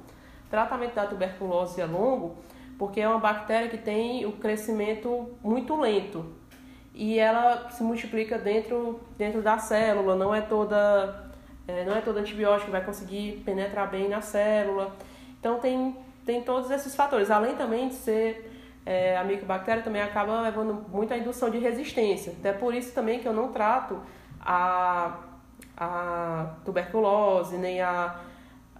[0.47, 2.37] O tratamento da tuberculose é longo
[2.79, 6.27] porque é uma bactéria que tem o crescimento muito lento
[6.95, 11.27] e ela se multiplica dentro, dentro da célula, não é toda
[11.69, 14.95] é, não é todo antibiótico que vai conseguir penetrar bem na célula.
[15.39, 18.53] Então tem, tem todos esses fatores, além também de ser
[18.85, 22.33] é, a micobactéria também acaba levando muito à indução de resistência.
[22.39, 24.01] Até por isso também que eu não trato
[24.41, 25.19] a,
[25.77, 28.17] a tuberculose nem a,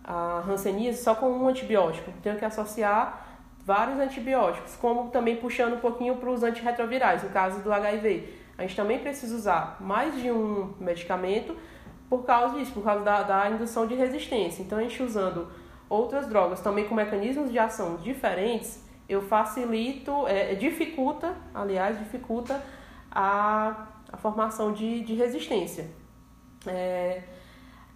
[0.03, 2.11] a hanseníase só com um antibiótico.
[2.23, 3.27] Tenho que associar
[3.65, 8.33] vários antibióticos, como também puxando um pouquinho para os antirretrovirais, no caso do HIV.
[8.57, 11.55] A gente também precisa usar mais de um medicamento
[12.09, 14.63] por causa disso, por causa da, da indução de resistência.
[14.63, 15.49] Então, a gente usando
[15.89, 22.63] outras drogas também com mecanismos de ação diferentes, eu facilito, é, dificulta, aliás, dificulta
[23.11, 25.91] a, a formação de, de resistência.
[26.67, 27.23] É,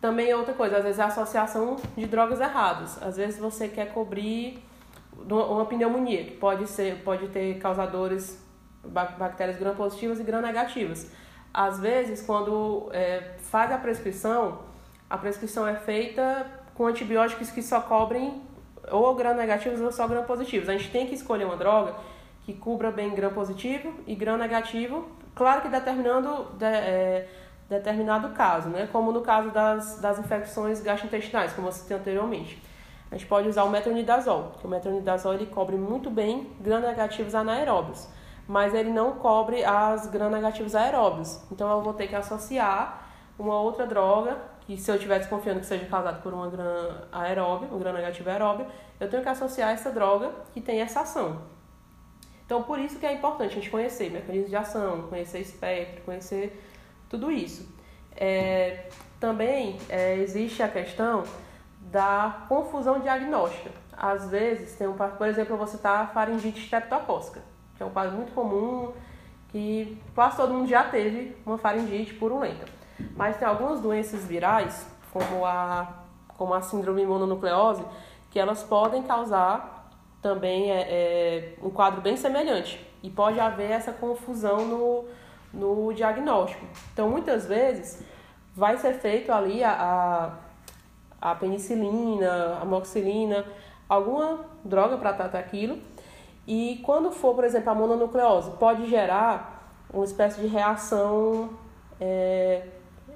[0.01, 3.01] também outra coisa, às vezes a associação de drogas erradas.
[3.03, 4.63] Às vezes você quer cobrir
[5.29, 8.43] uma pneumonia, que pode, ser, pode ter causadores,
[8.83, 11.11] bactérias gram-positivas e gram-negativas.
[11.53, 14.61] Às vezes, quando é, faz a prescrição,
[15.09, 18.41] a prescrição é feita com antibióticos que só cobrem
[18.91, 20.69] ou gram-negativos ou só gram-positivos.
[20.69, 21.95] A gente tem que escolher uma droga
[22.45, 27.29] que cubra bem gram-positivo e gram-negativo, claro que determinando de, é,
[27.71, 28.87] determinado caso, né?
[28.93, 32.61] como no caso das, das infecções gastrointestinais, como eu citei anteriormente
[33.11, 38.09] a gente pode usar o metronidazol, que o metronidazol ele cobre muito bem gram-negativos anaeróbios,
[38.47, 41.43] mas ele não cobre as gram-negativos aeróbios.
[41.51, 45.67] Então eu vou ter que associar uma outra droga, que se eu estiver desconfiando que
[45.67, 48.67] seja causada por uma gram aeróbio, um gram-negativo aeróbio,
[49.01, 51.43] eu tenho que associar essa droga que tem essa ação.
[52.47, 56.63] Então por isso que é importante a gente conhecer mecanismos de ação, conhecer espectro, conhecer
[57.11, 57.69] tudo isso.
[58.17, 61.25] É, também é, existe a questão
[61.81, 63.71] da confusão diagnóstica.
[63.95, 67.43] Às vezes, tem um, por exemplo, você tá faringite streptocócica,
[67.77, 68.93] que é um quadro muito comum,
[69.49, 72.65] que quase todo mundo já teve uma faringite purulenta.
[73.17, 77.85] Mas tem algumas doenças virais, como a, como a síndrome mononucleose,
[78.31, 79.91] que elas podem causar
[80.23, 82.87] também é, é, um quadro bem semelhante.
[83.03, 85.05] E pode haver essa confusão no,
[85.53, 86.65] no diagnóstico.
[86.93, 88.03] Então, muitas vezes,
[88.55, 90.51] vai ser feito ali a, a
[91.21, 93.45] a penicilina, a amoxicilina,
[93.89, 95.79] alguma droga para tratar aquilo.
[96.47, 101.51] E quando for, por exemplo, a mononucleose, pode gerar uma espécie de reação
[102.01, 102.63] é,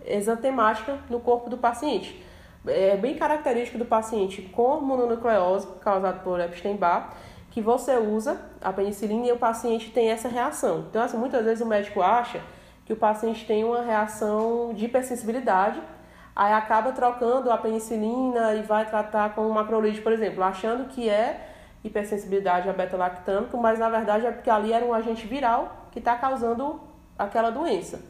[0.04, 2.22] exantemática no corpo do paciente.
[2.66, 7.14] É bem característico do paciente com mononucleose, causado por Epstein-Barr,
[7.54, 10.86] que você usa a penicilina e o paciente tem essa reação.
[10.90, 12.40] Então, assim, muitas vezes o médico acha
[12.84, 15.80] que o paciente tem uma reação de hipersensibilidade
[16.34, 21.48] aí acaba trocando a penicilina e vai tratar com macrolide, por exemplo, achando que é
[21.84, 26.16] hipersensibilidade a beta-lactâmico, mas na verdade é porque ali era um agente viral que está
[26.16, 26.80] causando
[27.16, 28.00] aquela doença.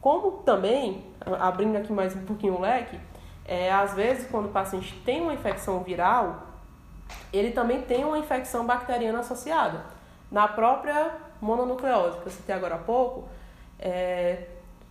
[0.00, 1.04] Como também,
[1.40, 2.96] abrindo aqui mais um pouquinho o leque,
[3.44, 6.49] é, às vezes, quando o paciente tem uma infecção viral,
[7.32, 9.84] ele também tem uma infecção bacteriana associada.
[10.30, 13.28] Na própria mononucleose, que eu citei agora há pouco,
[13.78, 14.44] é,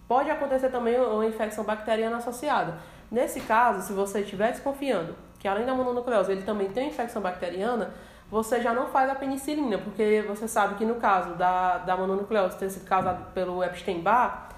[0.07, 2.77] pode acontecer também uma infecção bacteriana associada.
[3.11, 7.93] Nesse caso, se você estiver desconfiando que além da mononucleose ele também tem infecção bacteriana,
[8.29, 12.57] você já não faz a penicilina, porque você sabe que no caso da, da mononucleose
[12.57, 14.49] ter sido causado pelo Epstein-Barr,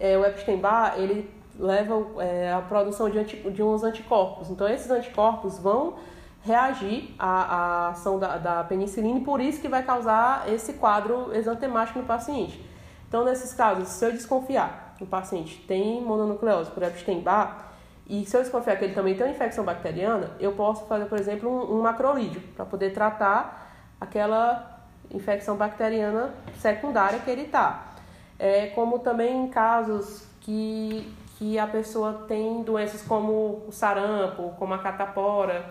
[0.00, 4.48] é, o Epstein-Barr ele leva é, a produção de, anti, de uns anticorpos.
[4.48, 5.96] Então, esses anticorpos vão
[6.48, 11.34] reagir à, à ação da, da penicilina e por isso que vai causar esse quadro
[11.34, 12.64] exantemático no paciente.
[13.06, 17.68] Então, nesses casos, se eu desconfiar que o paciente tem mononucleose por Epstein-Barr,
[18.08, 21.18] e se eu desconfiar que ele também tem uma infecção bacteriana, eu posso fazer, por
[21.18, 23.70] exemplo, um, um macrolídeo para poder tratar
[24.00, 24.80] aquela
[25.10, 27.88] infecção bacteriana secundária que ele está.
[28.38, 34.72] É, como também em casos que, que a pessoa tem doenças como o sarampo, como
[34.72, 35.66] a catapora,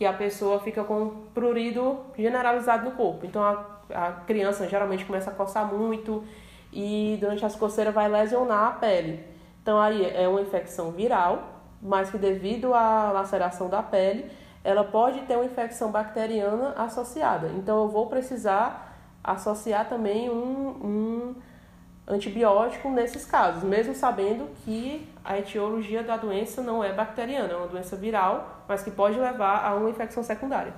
[0.00, 3.26] que a pessoa fica com prurido generalizado no corpo.
[3.26, 6.24] Então a, a criança geralmente começa a coçar muito
[6.72, 9.22] e durante as coceiras vai lesionar a pele.
[9.60, 14.30] Então aí é uma infecção viral mas que devido à laceração da pele,
[14.62, 17.48] ela pode ter uma infecção bacteriana associada.
[17.56, 21.34] Então eu vou precisar associar também um, um
[22.06, 27.68] antibiótico nesses casos, mesmo sabendo que a etiologia da doença não é bacteriana, é uma
[27.68, 30.72] doença viral, mas que pode levar a uma infecção secundária.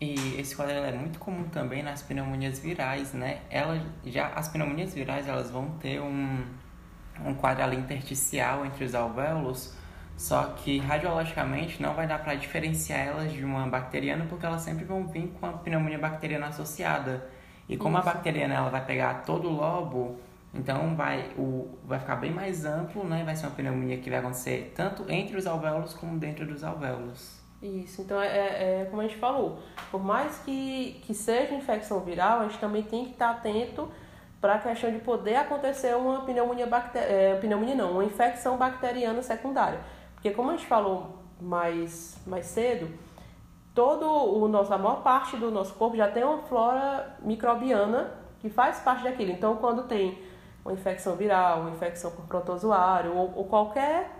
[0.00, 3.42] E esse quadro é muito comum também nas pneumonias virais, né?
[3.48, 6.44] Ela já as pneumonias virais elas vão ter um
[7.24, 9.74] um quadro ali intersticial entre os alvéolos,
[10.16, 14.84] só que radiologicamente não vai dar para diferenciar elas de uma bacteriana porque elas sempre
[14.84, 17.28] vão vir com a pneumonia bacteriana associada.
[17.68, 18.08] E como Isso.
[18.08, 20.18] a bacteriana ela vai pegar todo o lobo,
[20.52, 23.22] então vai, o, vai ficar bem mais amplo, né?
[23.24, 27.40] Vai ser uma pneumonia que vai acontecer tanto entre os alvéolos como dentro dos alvéolos.
[27.62, 29.58] Isso, então é, é, é como a gente falou,
[29.90, 33.90] por mais que, que seja infecção viral, a gente também tem que estar atento
[34.40, 37.02] para a questão de poder acontecer uma pneumonia, bacter...
[37.02, 39.78] É, pneumonia não, uma infecção bacteriana secundária.
[40.14, 42.90] Porque como a gente falou mais, mais cedo,
[43.74, 48.48] todo o nosso, a maior parte do nosso corpo já tem uma flora microbiana que
[48.48, 49.30] faz parte daquilo.
[49.30, 50.18] Então, quando tem
[50.70, 54.10] uma infecção viral, uma infecção por protozoário ou, ou qualquer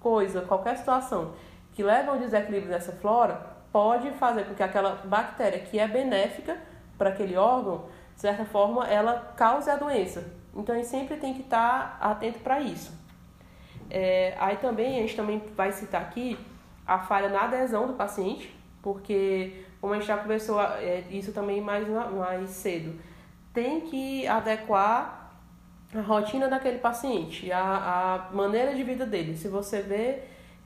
[0.00, 1.32] coisa, qualquer situação
[1.72, 5.86] que leva a um desequilíbrio dessa flora, pode fazer com que aquela bactéria que é
[5.86, 6.56] benéfica
[6.96, 7.84] para aquele órgão,
[8.14, 10.24] de certa forma, ela cause a doença.
[10.54, 12.98] Então, a gente sempre tem que estar atento para isso.
[13.90, 16.38] É, aí também a gente também vai citar aqui
[16.86, 21.60] a falha na adesão do paciente, porque como a gente já conversou é, isso também
[21.60, 22.98] mais, mais cedo,
[23.52, 25.25] tem que adequar
[25.94, 29.36] a rotina daquele paciente, a, a maneira de vida dele.
[29.36, 30.18] Se você vê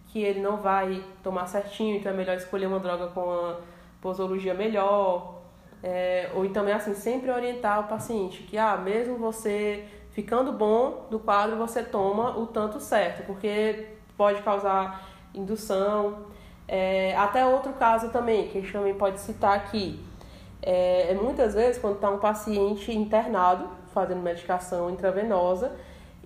[0.08, 3.60] que ele não vai tomar certinho, então é melhor escolher uma droga com uma
[4.00, 5.40] posologia melhor,
[5.82, 11.06] é, ou então é assim, sempre orientar o paciente que, ah, mesmo você ficando bom
[11.10, 16.26] do quadro, você toma o tanto certo, porque pode causar indução.
[16.66, 19.98] É, até outro caso também, que a gente também pode citar aqui,
[20.62, 25.72] é, é muitas vezes quando está um paciente internado, fazendo medicação intravenosa,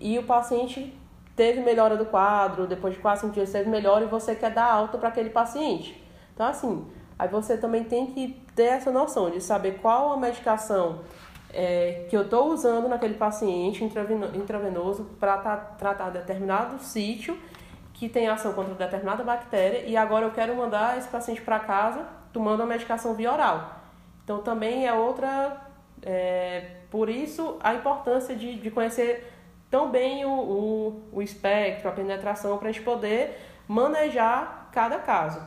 [0.00, 0.96] e o paciente
[1.36, 4.70] teve melhora do quadro, depois de quase cinco dias teve melhora e você quer dar
[4.70, 6.02] alta para aquele paciente.
[6.32, 6.86] Então, assim,
[7.18, 11.00] aí você também tem que ter essa noção de saber qual a medicação
[11.52, 17.38] é, que eu estou usando naquele paciente intravenoso para tra tratar determinado sítio
[17.92, 22.04] que tem ação contra determinada bactéria e agora eu quero mandar esse paciente para casa
[22.32, 23.80] tomando a medicação via oral.
[24.24, 25.56] Então também é outra,
[26.02, 29.28] é, por isso a importância de, de conhecer
[29.68, 33.36] tão bem o, o, o espectro, a penetração, para a gente poder
[33.66, 35.42] manejar cada caso.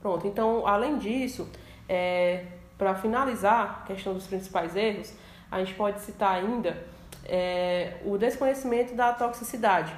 [0.00, 1.50] Pronto, então além disso,
[1.88, 2.44] é,
[2.78, 5.12] para finalizar a questão dos principais erros,
[5.50, 6.86] a gente pode citar ainda
[7.24, 9.92] é, o desconhecimento da toxicidade.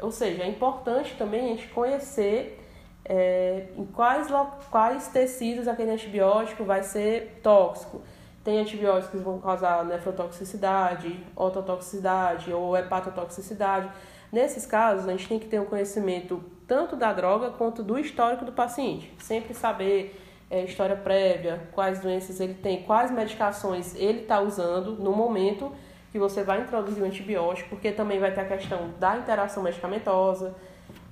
[0.00, 2.58] Ou seja, é importante também a gente conhecer
[3.04, 4.28] é, em quais,
[4.70, 8.00] quais tecidos aquele antibiótico vai ser tóxico.
[8.44, 13.88] Tem antibióticos que vão causar nefrotoxicidade, ototoxicidade ou hepatotoxicidade.
[14.32, 18.44] Nesses casos, a gente tem que ter um conhecimento tanto da droga quanto do histórico
[18.44, 19.12] do paciente.
[19.18, 20.18] Sempre saber
[20.50, 25.72] é, história prévia, quais doenças ele tem, quais medicações ele está usando no momento
[26.10, 30.54] que você vai introduzir o antibiótico, porque também vai ter a questão da interação medicamentosa.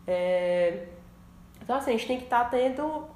[0.07, 0.89] É...
[1.63, 3.07] Então, assim, a gente tem que estar tá atento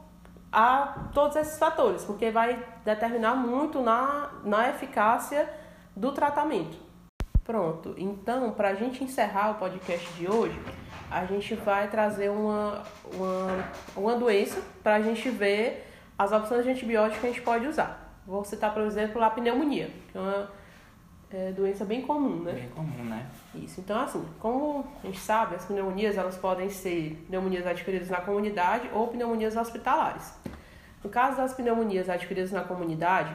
[0.51, 5.49] a todos esses fatores, porque vai determinar muito na, na eficácia
[5.97, 6.77] do tratamento.
[7.45, 10.59] Pronto, então, para a gente encerrar o podcast de hoje,
[11.11, 12.83] a gente vai trazer uma,
[13.13, 15.87] uma, uma doença para a gente ver
[16.19, 18.19] as opções de antibiótico que a gente pode usar.
[18.27, 20.51] Vou citar, por exemplo, a pneumonia, que é uma
[21.31, 22.53] é, doença bem comum, né?
[22.53, 23.27] Bem comum, né?
[23.55, 23.81] Isso.
[23.81, 28.89] Então, assim, como a gente sabe, as pneumonias elas podem ser pneumonias adquiridas na comunidade
[28.95, 30.33] ou pneumonias hospitalares.
[31.05, 33.31] No caso das pneumonias adquiridas na comunidade,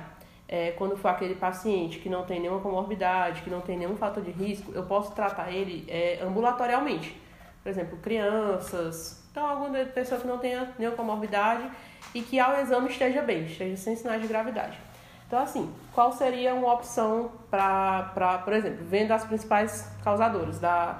[0.48, 4.24] é, quando for aquele paciente que não tem nenhuma comorbidade, que não tem nenhum fator
[4.24, 7.16] de risco, eu posso tratar ele é, ambulatorialmente.
[7.62, 11.70] Por exemplo, crianças, então alguma pessoa que não tenha nenhuma comorbidade
[12.16, 14.80] e que ao exame esteja bem, esteja sem sinais de gravidade.
[15.28, 21.00] Então, assim, qual seria uma opção para, por exemplo, vendo as principais causadoras da,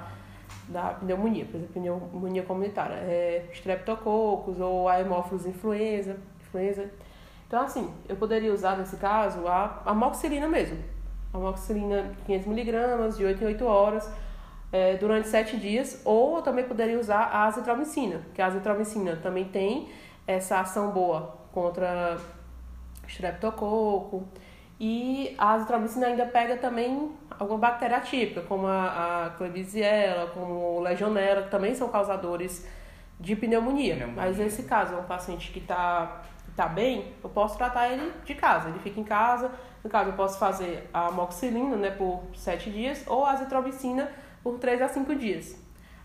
[0.68, 6.16] da pneumonia, por exemplo, pneumonia comunitária, é, streptococcus ou a hemófilos influenza,
[6.50, 6.90] influenza.
[7.46, 10.78] Então, assim, eu poderia usar nesse caso a amoxicilina mesmo.
[11.32, 14.10] A amoxicilina 500mg de 8 em 8 horas
[14.72, 19.44] é, durante 7 dias, ou eu também poderia usar a azitromicina, que a azitromicina também
[19.44, 19.88] tem
[20.26, 22.18] essa ação boa contra
[23.06, 24.28] streptococo.
[24.78, 30.80] E a azitromicina ainda pega também alguma bactéria típica, como a, a Klebsiella, como o
[30.80, 32.66] Legionella, que também são causadores
[33.18, 33.96] de pneumonia.
[33.96, 34.22] pneumonia.
[34.22, 36.22] Mas nesse caso, é um paciente que está
[36.56, 38.68] tá bem, eu posso tratar ele de casa.
[38.68, 39.50] Ele fica em casa.
[39.82, 44.10] No caso, eu posso fazer a amoxicilina né, por 7 dias ou a azitromicina
[44.42, 45.58] por 3 a 5 dias.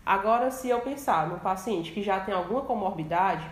[0.04, 3.50] Agora, se eu pensar no paciente que já tem alguma comorbidade,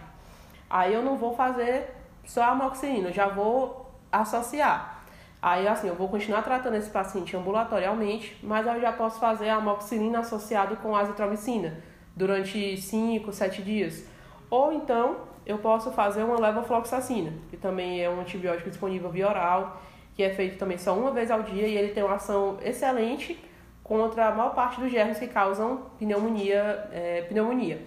[0.71, 5.03] aí eu não vou fazer só a amoxicilina, já vou associar.
[5.43, 9.57] Aí, assim, eu vou continuar tratando esse paciente ambulatorialmente, mas eu já posso fazer a
[9.57, 11.83] amoxicilina associado com a azitromicina
[12.17, 14.07] durante 5, 7 dias.
[14.49, 15.17] Ou então,
[15.47, 19.81] eu posso fazer uma levofloxacina, que também é um antibiótico disponível via oral,
[20.15, 23.39] que é feito também só uma vez ao dia e ele tem uma ação excelente
[23.83, 26.89] contra a maior parte dos germes que causam pneumonia.
[26.93, 27.83] É, pneumonia.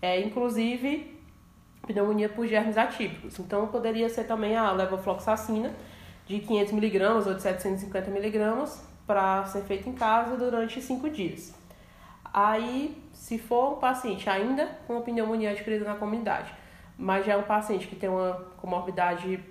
[0.00, 1.20] É, inclusive,
[1.86, 3.38] pneumonia por germes atípicos.
[3.38, 5.72] Então, poderia ser também a levofloxacina
[6.26, 11.54] de 500mg ou de 750mg para ser feito em casa durante 5 dias.
[12.32, 16.61] Aí, se for um paciente ainda com pneumonia adquirida na comunidade,
[16.98, 19.42] mas já é um paciente que tem uma comorbidade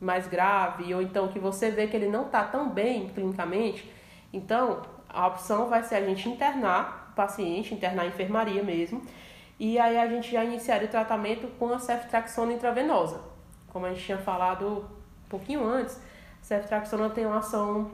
[0.00, 3.90] mais grave, ou então que você vê que ele não está tão bem clinicamente,
[4.32, 9.02] então a opção vai ser a gente internar o paciente, internar a enfermaria mesmo,
[9.58, 13.20] e aí a gente já iniciaria o tratamento com a ceftriaxona intravenosa.
[13.68, 14.88] Como a gente tinha falado
[15.26, 16.00] um pouquinho antes,
[16.40, 17.90] a ceftriaxona tem uma ação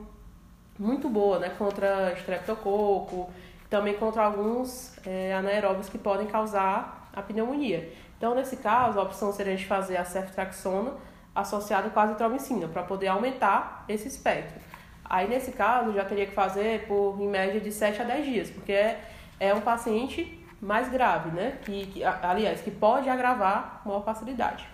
[0.78, 3.30] muito boa né, contra estreptococo,
[3.68, 7.92] também contra alguns é, anaeróbios que podem causar a pneumonia.
[8.16, 10.94] Então, nesse caso, a opção seria a gente fazer a ceftriaxona
[11.34, 14.58] associada com a azitromicina, para poder aumentar esse espectro.
[15.04, 18.50] Aí, nesse caso, já teria que fazer por, em média, de 7 a 10 dias,
[18.50, 19.00] porque é,
[19.38, 21.58] é um paciente mais grave, né?
[21.62, 24.66] Que, que, aliás, que pode agravar com maior facilidade.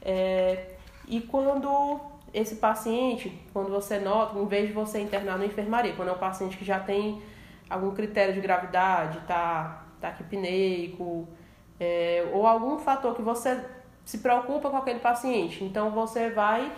[0.00, 0.70] É,
[1.06, 2.00] e quando
[2.32, 6.18] esse paciente, quando você nota, em vez de você internar na enfermaria, quando é um
[6.18, 7.22] paciente que já tem
[7.68, 11.28] algum critério de gravidade, tá, tá taquipneico,
[11.82, 13.60] é, ou algum fator que você
[14.04, 16.72] se preocupa com aquele paciente, então você vai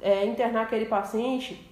[0.00, 1.70] é, internar aquele paciente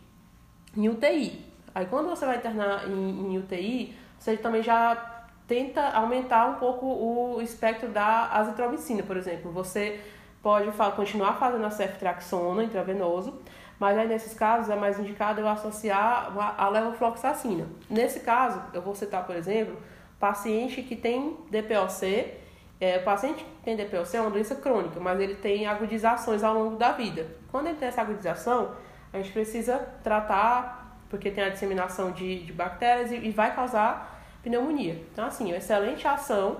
[0.76, 1.44] em UTI.
[1.74, 6.86] Aí quando você vai internar em, em UTI, você também já tenta aumentar um pouco
[6.86, 9.52] o espectro da azitromicina, por exemplo.
[9.52, 10.00] Você
[10.42, 13.40] pode continuar fazendo a ceftriaxona intravenoso,
[13.78, 17.66] mas aí nesses casos é mais indicado eu associar a levofloxacina.
[17.88, 19.76] Nesse caso, eu vou citar, por exemplo,
[20.18, 22.41] paciente que tem DPOC,
[22.82, 26.52] é, o paciente que tem DPOC é uma doença crônica, mas ele tem agudizações ao
[26.52, 27.28] longo da vida.
[27.48, 28.74] Quando ele tem essa agudização,
[29.12, 34.20] a gente precisa tratar, porque tem a disseminação de, de bactérias e, e vai causar
[34.42, 35.00] pneumonia.
[35.12, 36.56] Então, assim, uma excelente ação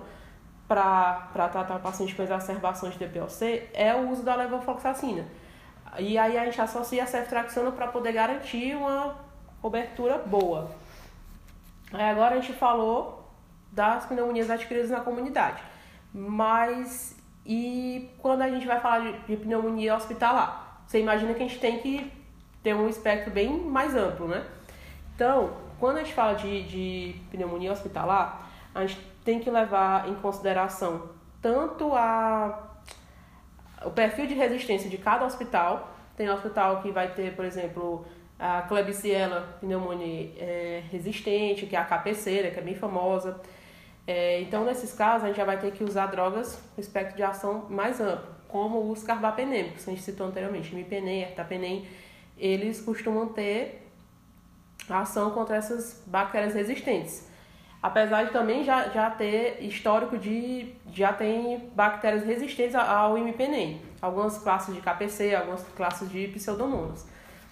[0.68, 5.26] para tratar pacientes com exacerbações de DPOC é o uso da levofloxacina.
[5.98, 9.16] E aí a gente associa a ceftriaxona para poder garantir uma
[9.60, 10.70] cobertura boa.
[11.92, 13.28] Aí agora a gente falou
[13.72, 15.71] das pneumonias adquiridas na comunidade.
[16.12, 20.82] Mas e quando a gente vai falar de, de pneumonia hospitalar?
[20.86, 22.12] Você imagina que a gente tem que
[22.62, 24.46] ter um espectro bem mais amplo, né?
[25.14, 30.14] Então, quando a gente fala de, de pneumonia hospitalar, a gente tem que levar em
[30.16, 31.10] consideração
[31.40, 32.78] tanto a,
[33.84, 35.90] o perfil de resistência de cada hospital.
[36.16, 38.06] Tem hospital que vai ter, por exemplo,
[38.38, 43.40] a Klebsiella pneumonia é, resistente, que é a capeceira, que é bem famosa.
[44.06, 47.22] É, então, nesses casos, a gente já vai ter que usar drogas com espectro de
[47.22, 51.86] ação mais amplo, como os carbapenêmicos, que a gente citou anteriormente, imipenem, ertapenem,
[52.36, 53.88] eles costumam ter
[54.88, 57.30] ação contra essas bactérias resistentes.
[57.82, 64.38] apesar de também já, já ter histórico de já tem bactérias resistentes ao imipenem, algumas
[64.38, 67.06] classes de KPC, algumas classes de pseudomonas.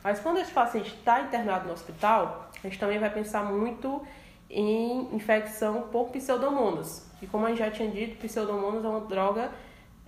[0.05, 4.03] Mas quando esse paciente está internado no hospital, a gente também vai pensar muito
[4.51, 7.09] em infecção por pseudomonas.
[7.23, 9.53] E como a gente já tinha dito, pseudomonas é uma droga,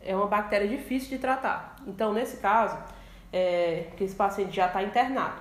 [0.04, 1.76] é uma bactéria difícil de tratar.
[1.86, 2.76] Então, nesse caso,
[3.32, 5.40] é, que esse paciente já está internado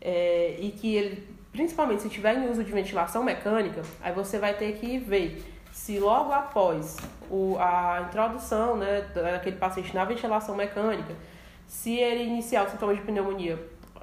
[0.00, 4.54] é, e que ele, principalmente se tiver em uso de ventilação mecânica, aí você vai
[4.54, 6.96] ter que ver se logo após
[7.30, 11.14] o, a introdução né, daquele paciente na ventilação mecânica,
[11.66, 13.58] se ele iniciar o sintoma de pneumonia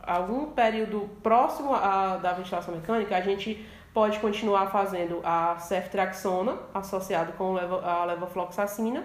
[0.09, 3.63] algum período próximo à, da ventilação mecânica, a gente
[3.93, 9.03] pode continuar fazendo a ceftriaxona associado com a levofloxacina,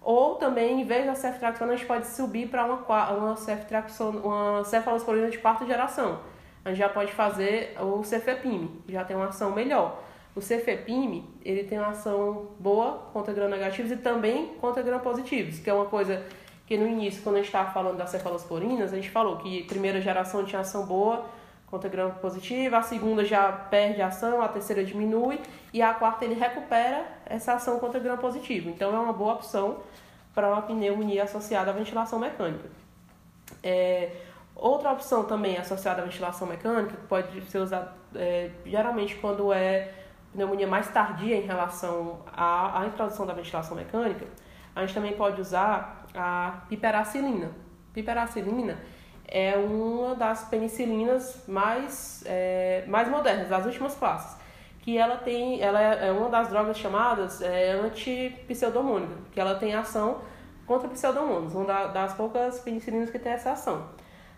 [0.00, 2.76] ou também, em vez da ceftriaxona, a gente pode subir para uma,
[3.12, 3.34] uma,
[4.22, 6.20] uma cefalosporina de quarta geração.
[6.64, 10.00] A gente já pode fazer o cefepime, já tem uma ação melhor.
[10.34, 15.72] O cefepime, ele tem uma ação boa contra gram-negativos e também contra gram-positivos, que é
[15.74, 16.24] uma coisa
[16.66, 20.00] que no início, quando a gente estava falando das cefalosporinas, a gente falou que primeira
[20.00, 21.24] geração tinha ação boa
[21.66, 25.40] contra gram positiva, a segunda já perde ação, a terceira diminui
[25.72, 28.70] e a quarta ele recupera essa ação contra gram positivo.
[28.70, 29.78] Então é uma boa opção
[30.34, 32.68] para uma pneumonia associada à ventilação mecânica.
[33.62, 34.12] É,
[34.54, 39.92] outra opção também associada à ventilação mecânica, que pode ser usada é, geralmente quando é
[40.32, 44.26] pneumonia mais tardia em relação à, à introdução da ventilação mecânica,
[44.74, 47.50] a gente também pode usar a piperacilina.
[47.92, 48.78] Piperacilina
[49.28, 54.36] é uma das penicilinas mais, é, mais modernas, das últimas classes.
[54.80, 59.74] Que ela tem, ela é, é uma das drogas chamadas é, antipseudomônica, que ela tem
[59.74, 60.20] ação
[60.64, 63.88] contra pseudomonas, uma das poucas penicilinas que tem essa ação.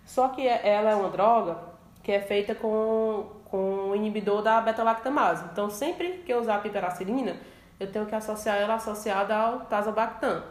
[0.04, 1.58] Só que é, ela é uma droga
[2.02, 5.44] que é feita com, com inibidor da beta-lactamase.
[5.52, 7.36] Então, sempre que eu usar a piperacilina,
[7.78, 10.42] eu tenho que associar ela associada ao tazobactam.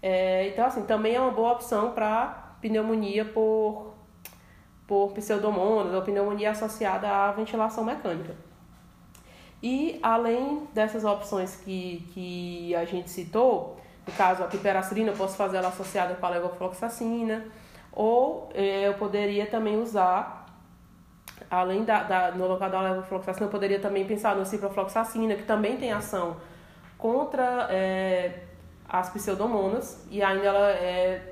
[0.00, 3.92] É, então, assim, também é uma boa opção para pneumonia por,
[4.86, 8.34] por pseudomonas ou pneumonia associada à ventilação mecânica.
[9.62, 15.36] E além dessas opções que, que a gente citou, no caso a piperacilina, eu posso
[15.36, 17.44] fazer ela associada com a levofloxacina,
[17.92, 20.46] ou é, eu poderia também usar,
[21.50, 25.76] além da, da, no local da levofloxacina, eu poderia também pensar no ciprofloxacina, que também
[25.76, 26.36] tem ação
[26.98, 28.40] contra é,
[28.88, 31.31] as pseudomonas e ainda ela é,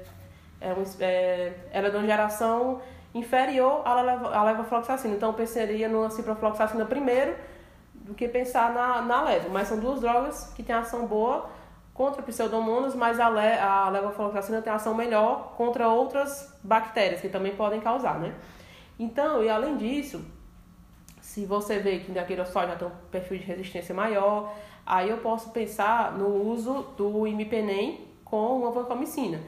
[0.60, 2.80] é, um, é, ela é de uma geração
[3.14, 5.14] inferior à, leva, à levofloxacina.
[5.14, 7.34] Então, eu pensaria no ciprofloxacina primeiro
[7.94, 9.48] do que pensar na, na leva.
[9.48, 11.50] Mas são duas drogas que têm ação boa
[11.94, 17.54] contra pseudomonas, mas a, le, a levofloxacina tem ação melhor contra outras bactérias que também
[17.54, 18.34] podem causar, né?
[18.98, 20.24] Então, e além disso,
[21.20, 24.52] se você vê que daquele só já tem um perfil de resistência maior,
[24.90, 29.40] Aí eu posso pensar no uso do imipenem com a vancomicina,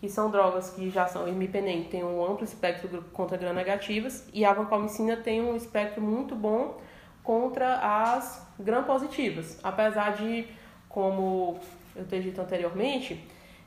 [0.00, 4.52] que são drogas que já são, imipenem tem um amplo espectro contra gram-negativas e a
[4.52, 6.80] vancomicina tem um espectro muito bom
[7.22, 10.46] contra as gram-positivas, apesar de,
[10.88, 11.60] como
[11.94, 13.22] eu tenho dito anteriormente,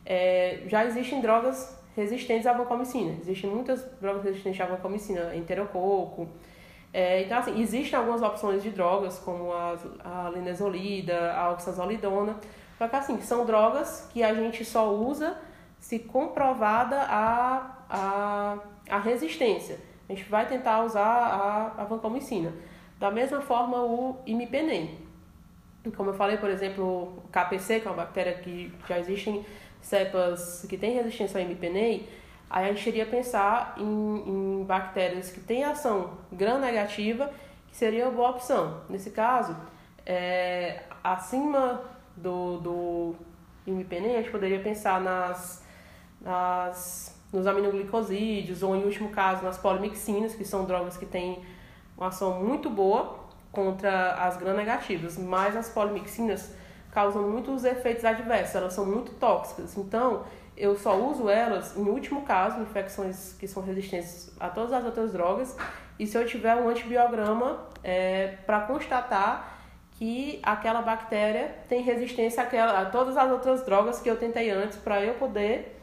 [0.06, 3.16] é, já existem drogas resistentes à vancomicina.
[3.22, 6.28] Existem muitas drogas resistentes à vancomicina, enterococo,
[6.94, 12.38] é, então, assim, existem algumas opções de drogas, como a, a linezolida, a oxazolidona,
[12.78, 15.36] só que, assim, são drogas que a gente só usa
[15.84, 18.58] se comprovada a, a,
[18.90, 19.78] a resistência.
[20.08, 22.54] A gente vai tentar usar a, a vancomicina.
[22.98, 24.98] Da mesma forma, o imipenem.
[25.98, 29.46] Como eu falei, por exemplo, o KPC, que é uma bactéria que já existem
[29.82, 32.08] cepas que têm resistência ao imipenem,
[32.50, 33.84] Aí a gente iria pensar em,
[34.28, 37.34] em bactérias que têm ação gram-negativa,
[37.68, 38.82] que seria uma boa opção.
[38.88, 39.58] Nesse caso,
[40.06, 41.82] é, acima
[42.16, 43.16] do, do
[43.66, 45.63] imipenem, a gente poderia pensar nas,
[46.24, 51.44] nas, nos aminoglicosídeos, ou em último caso, nas polimixinas, que são drogas que têm
[51.98, 53.20] uma ação muito boa
[53.52, 56.56] contra as gram-negativas, mas as polimixinas
[56.92, 59.78] causam muitos efeitos adversos, elas são muito tóxicas.
[59.78, 60.24] Então,
[60.56, 65.12] eu só uso elas em último caso, infecções que são resistentes a todas as outras
[65.12, 65.56] drogas,
[66.00, 69.60] e se eu tiver um antibiograma é, para constatar
[69.92, 74.78] que aquela bactéria tem resistência àquela, a todas as outras drogas que eu tentei antes,
[74.78, 75.83] para eu poder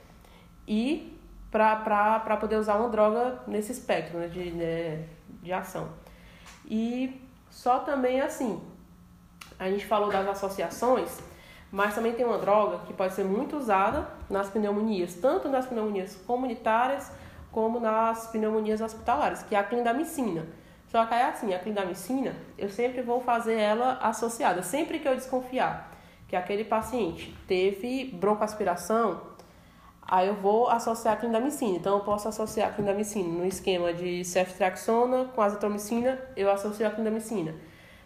[0.70, 5.04] ir para poder usar uma droga nesse espectro né, de, né,
[5.42, 5.88] de ação.
[6.64, 8.62] E só também assim,
[9.58, 11.20] a gente falou das associações,
[11.72, 16.14] mas também tem uma droga que pode ser muito usada nas pneumonias, tanto nas pneumonias
[16.24, 17.10] comunitárias
[17.50, 20.46] como nas pneumonias hospitalares, que é a clindamicina.
[20.86, 24.62] Só que aí assim, a clindamicina, eu sempre vou fazer ela associada.
[24.62, 25.90] Sempre que eu desconfiar
[26.28, 29.20] que aquele paciente teve broncoaspiração,
[30.10, 31.76] aí eu vou associar a clindamicina.
[31.76, 36.90] Então, eu posso associar a clindamicina no esquema de ceftriaxona com azitromicina, eu associo a
[36.90, 37.54] clindamicina.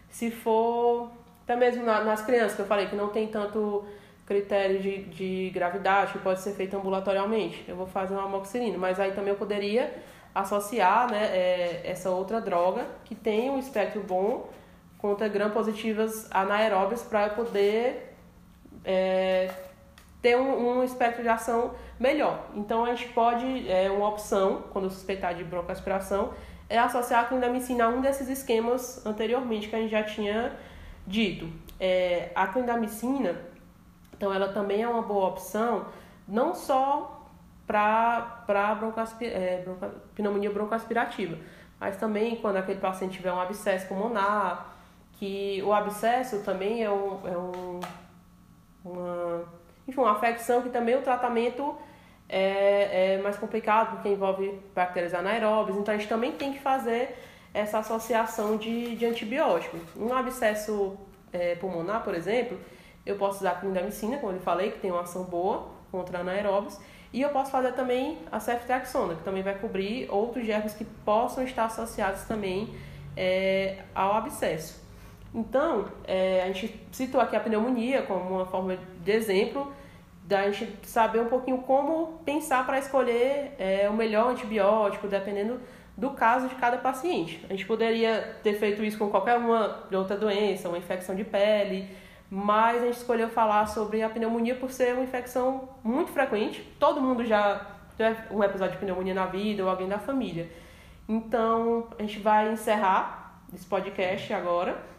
[0.07, 1.09] Se for,
[1.43, 3.83] até mesmo nas crianças, que eu falei que não tem tanto
[4.25, 8.77] critério de, de gravidade, que pode ser feito ambulatorialmente, eu vou fazer uma amoxicilina.
[8.77, 9.91] Mas aí também eu poderia
[10.33, 14.47] associar né, é, essa outra droga que tem um espectro bom
[14.99, 18.15] contra gram-positivas anaeróbias para eu poder
[18.83, 19.49] é,
[20.25, 22.47] ter um, um, espectro de ação melhor.
[22.55, 26.33] Então a gente pode, é uma opção, quando suspeitar de broncoaspiração,
[26.67, 30.57] é associar a clindamicina a um desses esquemas anteriormente que a gente já tinha
[31.05, 31.47] dito.
[31.79, 33.39] É, a clindamicina,
[34.17, 35.85] então ela também é uma boa opção,
[36.27, 37.29] não só
[37.67, 41.37] para broncoaspir, é, bronco, pneumonia broncoaspirativa.
[41.79, 44.73] Mas também quando aquele paciente tiver um abscesso pulmonar,
[45.19, 47.79] que o abscesso também é, um, é um,
[48.83, 49.45] uma,
[49.87, 51.75] enfim, uma afecção que também o tratamento
[52.27, 57.15] é, é mais complicado porque envolve bactérias anaeróbias, então a gente também tem que fazer
[57.53, 59.77] essa associação de, de antibiótico.
[59.95, 60.97] Um abscesso
[61.31, 62.59] é, pulmonar, por exemplo,
[63.05, 66.79] eu posso usar clindamicina, como eu falei, que tem uma ação boa contra anaeróbios,
[67.13, 71.43] e eu posso fazer também a ceftriaxona, que também vai cobrir outros germes que possam
[71.45, 72.75] estar associados também
[73.15, 74.84] é, ao abscesso.
[75.35, 79.69] Então, é, a gente citou aqui a pneumonia como uma forma de exemplo
[80.23, 85.59] da gente saber um pouquinho como pensar para escolher é, o melhor antibiótico, dependendo
[85.97, 87.45] do caso de cada paciente.
[87.49, 91.87] A gente poderia ter feito isso com qualquer uma outra doença, uma infecção de pele,
[92.29, 96.61] mas a gente escolheu falar sobre a pneumonia por ser uma infecção muito frequente.
[96.79, 97.65] Todo mundo já
[97.97, 100.49] teve um episódio de pneumonia na vida ou alguém da família.
[101.07, 104.94] Então, a gente vai encerrar esse podcast agora.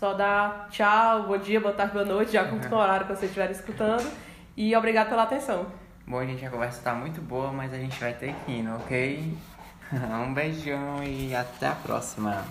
[0.00, 3.26] Só dar tchau, bom dia, boa tarde, boa noite, acordo com o horário que você
[3.26, 4.10] estiver escutando.
[4.56, 5.66] E obrigado pela atenção.
[6.06, 9.36] Bom, gente, a conversa está muito boa, mas a gente vai ter que ir, ok?
[9.92, 12.42] um beijão e até a próxima.